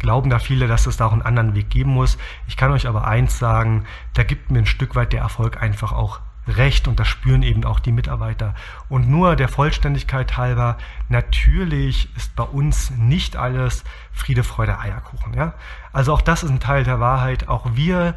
[0.00, 2.18] glauben da viele, dass es da auch einen anderen Weg geben muss.
[2.48, 3.84] Ich kann euch aber eins sagen,
[4.14, 7.64] da gibt mir ein Stück weit der Erfolg einfach auch recht und das spüren eben
[7.64, 8.54] auch die Mitarbeiter.
[8.88, 10.78] Und nur der Vollständigkeit halber,
[11.08, 15.34] natürlich ist bei uns nicht alles Friede, Freude, Eierkuchen.
[15.34, 15.54] Ja?
[15.92, 17.48] Also auch das ist ein Teil der Wahrheit.
[17.48, 18.14] Auch wir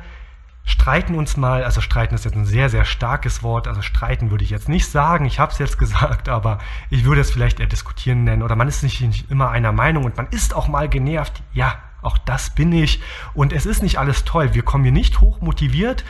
[0.65, 4.43] streiten uns mal, also streiten ist jetzt ein sehr, sehr starkes Wort, also streiten würde
[4.43, 6.59] ich jetzt nicht sagen, ich habe es jetzt gesagt, aber
[6.89, 10.05] ich würde es vielleicht eher diskutieren nennen oder man ist nicht, nicht immer einer Meinung
[10.05, 13.01] und man ist auch mal genervt, ja, auch das bin ich
[13.33, 16.03] und es ist nicht alles toll, wir kommen hier nicht hoch motiviert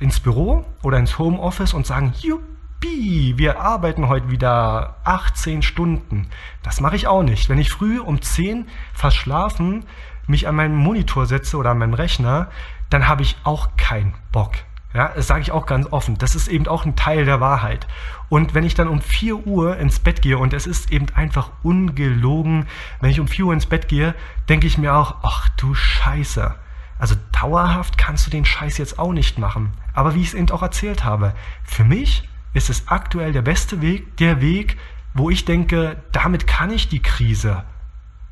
[0.00, 6.26] ins Büro oder ins Homeoffice und sagen, Juppie, wir arbeiten heute wieder 18 Stunden.
[6.64, 7.48] Das mache ich auch nicht.
[7.48, 9.84] Wenn ich früh um 10 verschlafen
[10.26, 12.48] mich an meinen Monitor setze oder an meinen Rechner,
[12.92, 14.52] dann habe ich auch keinen Bock.
[14.94, 16.18] Ja, das sage ich auch ganz offen.
[16.18, 17.86] Das ist eben auch ein Teil der Wahrheit.
[18.28, 21.48] Und wenn ich dann um 4 Uhr ins Bett gehe, und es ist eben einfach
[21.62, 22.66] ungelogen,
[23.00, 24.14] wenn ich um 4 Uhr ins Bett gehe,
[24.48, 26.54] denke ich mir auch, ach du Scheiße.
[26.98, 29.72] Also dauerhaft kannst du den Scheiß jetzt auch nicht machen.
[29.94, 31.34] Aber wie ich es eben auch erzählt habe,
[31.64, 34.76] für mich ist es aktuell der beste Weg, der Weg,
[35.14, 37.64] wo ich denke, damit kann ich die Krise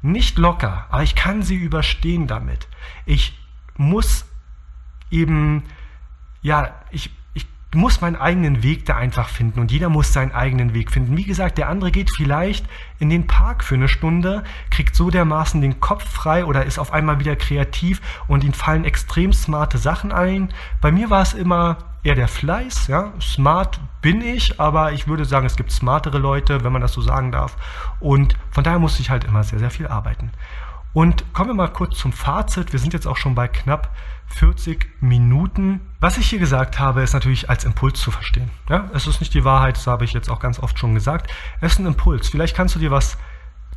[0.03, 2.69] nicht locker, aber ich kann sie überstehen damit.
[3.05, 3.39] Ich
[3.77, 4.25] muss
[5.11, 5.65] eben,
[6.43, 10.75] ja, ich, ich muss meinen eigenen Weg da einfach finden und jeder muss seinen eigenen
[10.75, 11.17] Weg finden.
[11.17, 12.67] Wie gesagt, der andere geht vielleicht
[12.99, 16.93] in den Park für eine Stunde, kriegt so dermaßen den Kopf frei oder ist auf
[16.93, 20.49] einmal wieder kreativ und ihm fallen extrem smarte Sachen ein.
[20.81, 25.25] Bei mir war es immer eher der Fleiß, ja, smart bin ich, aber ich würde
[25.25, 27.57] sagen, es gibt smartere Leute, wenn man das so sagen darf.
[28.01, 30.31] Und von daher musste ich halt immer sehr, sehr viel arbeiten.
[30.93, 32.73] Und kommen wir mal kurz zum Fazit.
[32.73, 33.91] Wir sind jetzt auch schon bei knapp
[34.35, 35.81] 40 Minuten.
[36.01, 38.51] Was ich hier gesagt habe, ist natürlich als Impuls zu verstehen.
[38.69, 41.31] Ja, es ist nicht die Wahrheit, das habe ich jetzt auch ganz oft schon gesagt.
[41.61, 42.29] Es ist ein Impuls.
[42.29, 43.19] Vielleicht kannst du dir was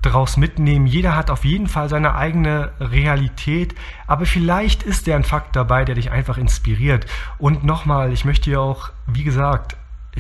[0.01, 0.85] daraus mitnehmen.
[0.85, 3.73] Jeder hat auf jeden Fall seine eigene Realität,
[4.05, 7.05] aber vielleicht ist der ein Fakt dabei, der dich einfach inspiriert.
[7.37, 9.75] Und nochmal, ich möchte dir auch, wie gesagt,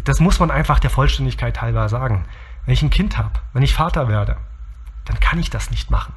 [0.05, 2.25] das muss man einfach der Vollständigkeit halber sagen.
[2.65, 4.37] Wenn ich ein Kind habe, wenn ich Vater werde,
[5.05, 6.13] dann kann ich das nicht machen.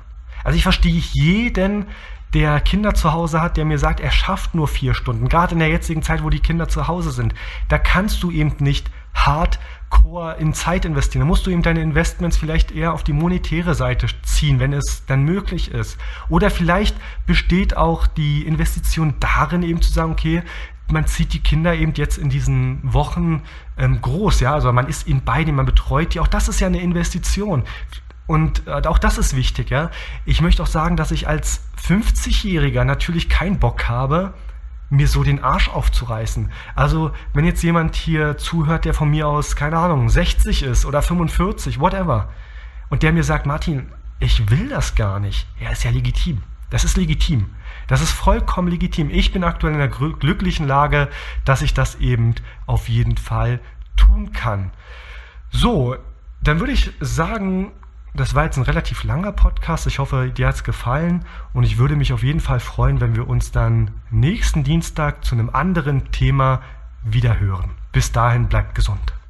[0.46, 1.86] Also ich verstehe jeden,
[2.32, 5.28] der Kinder zu Hause hat, der mir sagt, er schafft nur vier Stunden.
[5.28, 7.34] Gerade in der jetzigen Zeit, wo die Kinder zu Hause sind,
[7.68, 11.22] da kannst du eben nicht hardcore in Zeit investieren.
[11.22, 15.04] Da musst du eben deine Investments vielleicht eher auf die monetäre Seite ziehen, wenn es
[15.06, 15.98] dann möglich ist.
[16.28, 20.44] Oder vielleicht besteht auch die Investition darin, eben zu sagen, okay,
[20.92, 23.42] man zieht die Kinder eben jetzt in diesen Wochen
[23.76, 26.20] ähm, groß, ja, also man ist ihnen bei denen, man betreut die.
[26.20, 27.64] Auch das ist ja eine Investition.
[28.26, 29.90] Und äh, auch das ist wichtig, ja.
[30.24, 34.34] Ich möchte auch sagen, dass ich als 50-Jähriger natürlich keinen Bock habe,
[34.90, 36.50] mir so den Arsch aufzureißen.
[36.74, 41.02] Also, wenn jetzt jemand hier zuhört, der von mir aus, keine Ahnung, 60 ist oder
[41.02, 42.28] 45, whatever,
[42.88, 46.42] und der mir sagt, Martin, ich will das gar nicht, ja, ist ja legitim.
[46.70, 47.50] Das ist legitim.
[47.86, 49.10] Das ist vollkommen legitim.
[49.10, 51.08] Ich bin aktuell in der glücklichen Lage,
[51.44, 52.34] dass ich das eben
[52.66, 53.60] auf jeden Fall
[53.96, 54.72] tun kann.
[55.52, 55.96] So,
[56.40, 57.70] dann würde ich sagen,
[58.16, 59.86] das war jetzt ein relativ langer Podcast.
[59.86, 63.14] Ich hoffe, dir hat es gefallen und ich würde mich auf jeden Fall freuen, wenn
[63.14, 66.62] wir uns dann nächsten Dienstag zu einem anderen Thema
[67.04, 67.70] wieder hören.
[67.92, 69.16] Bis dahin bleibt gesund.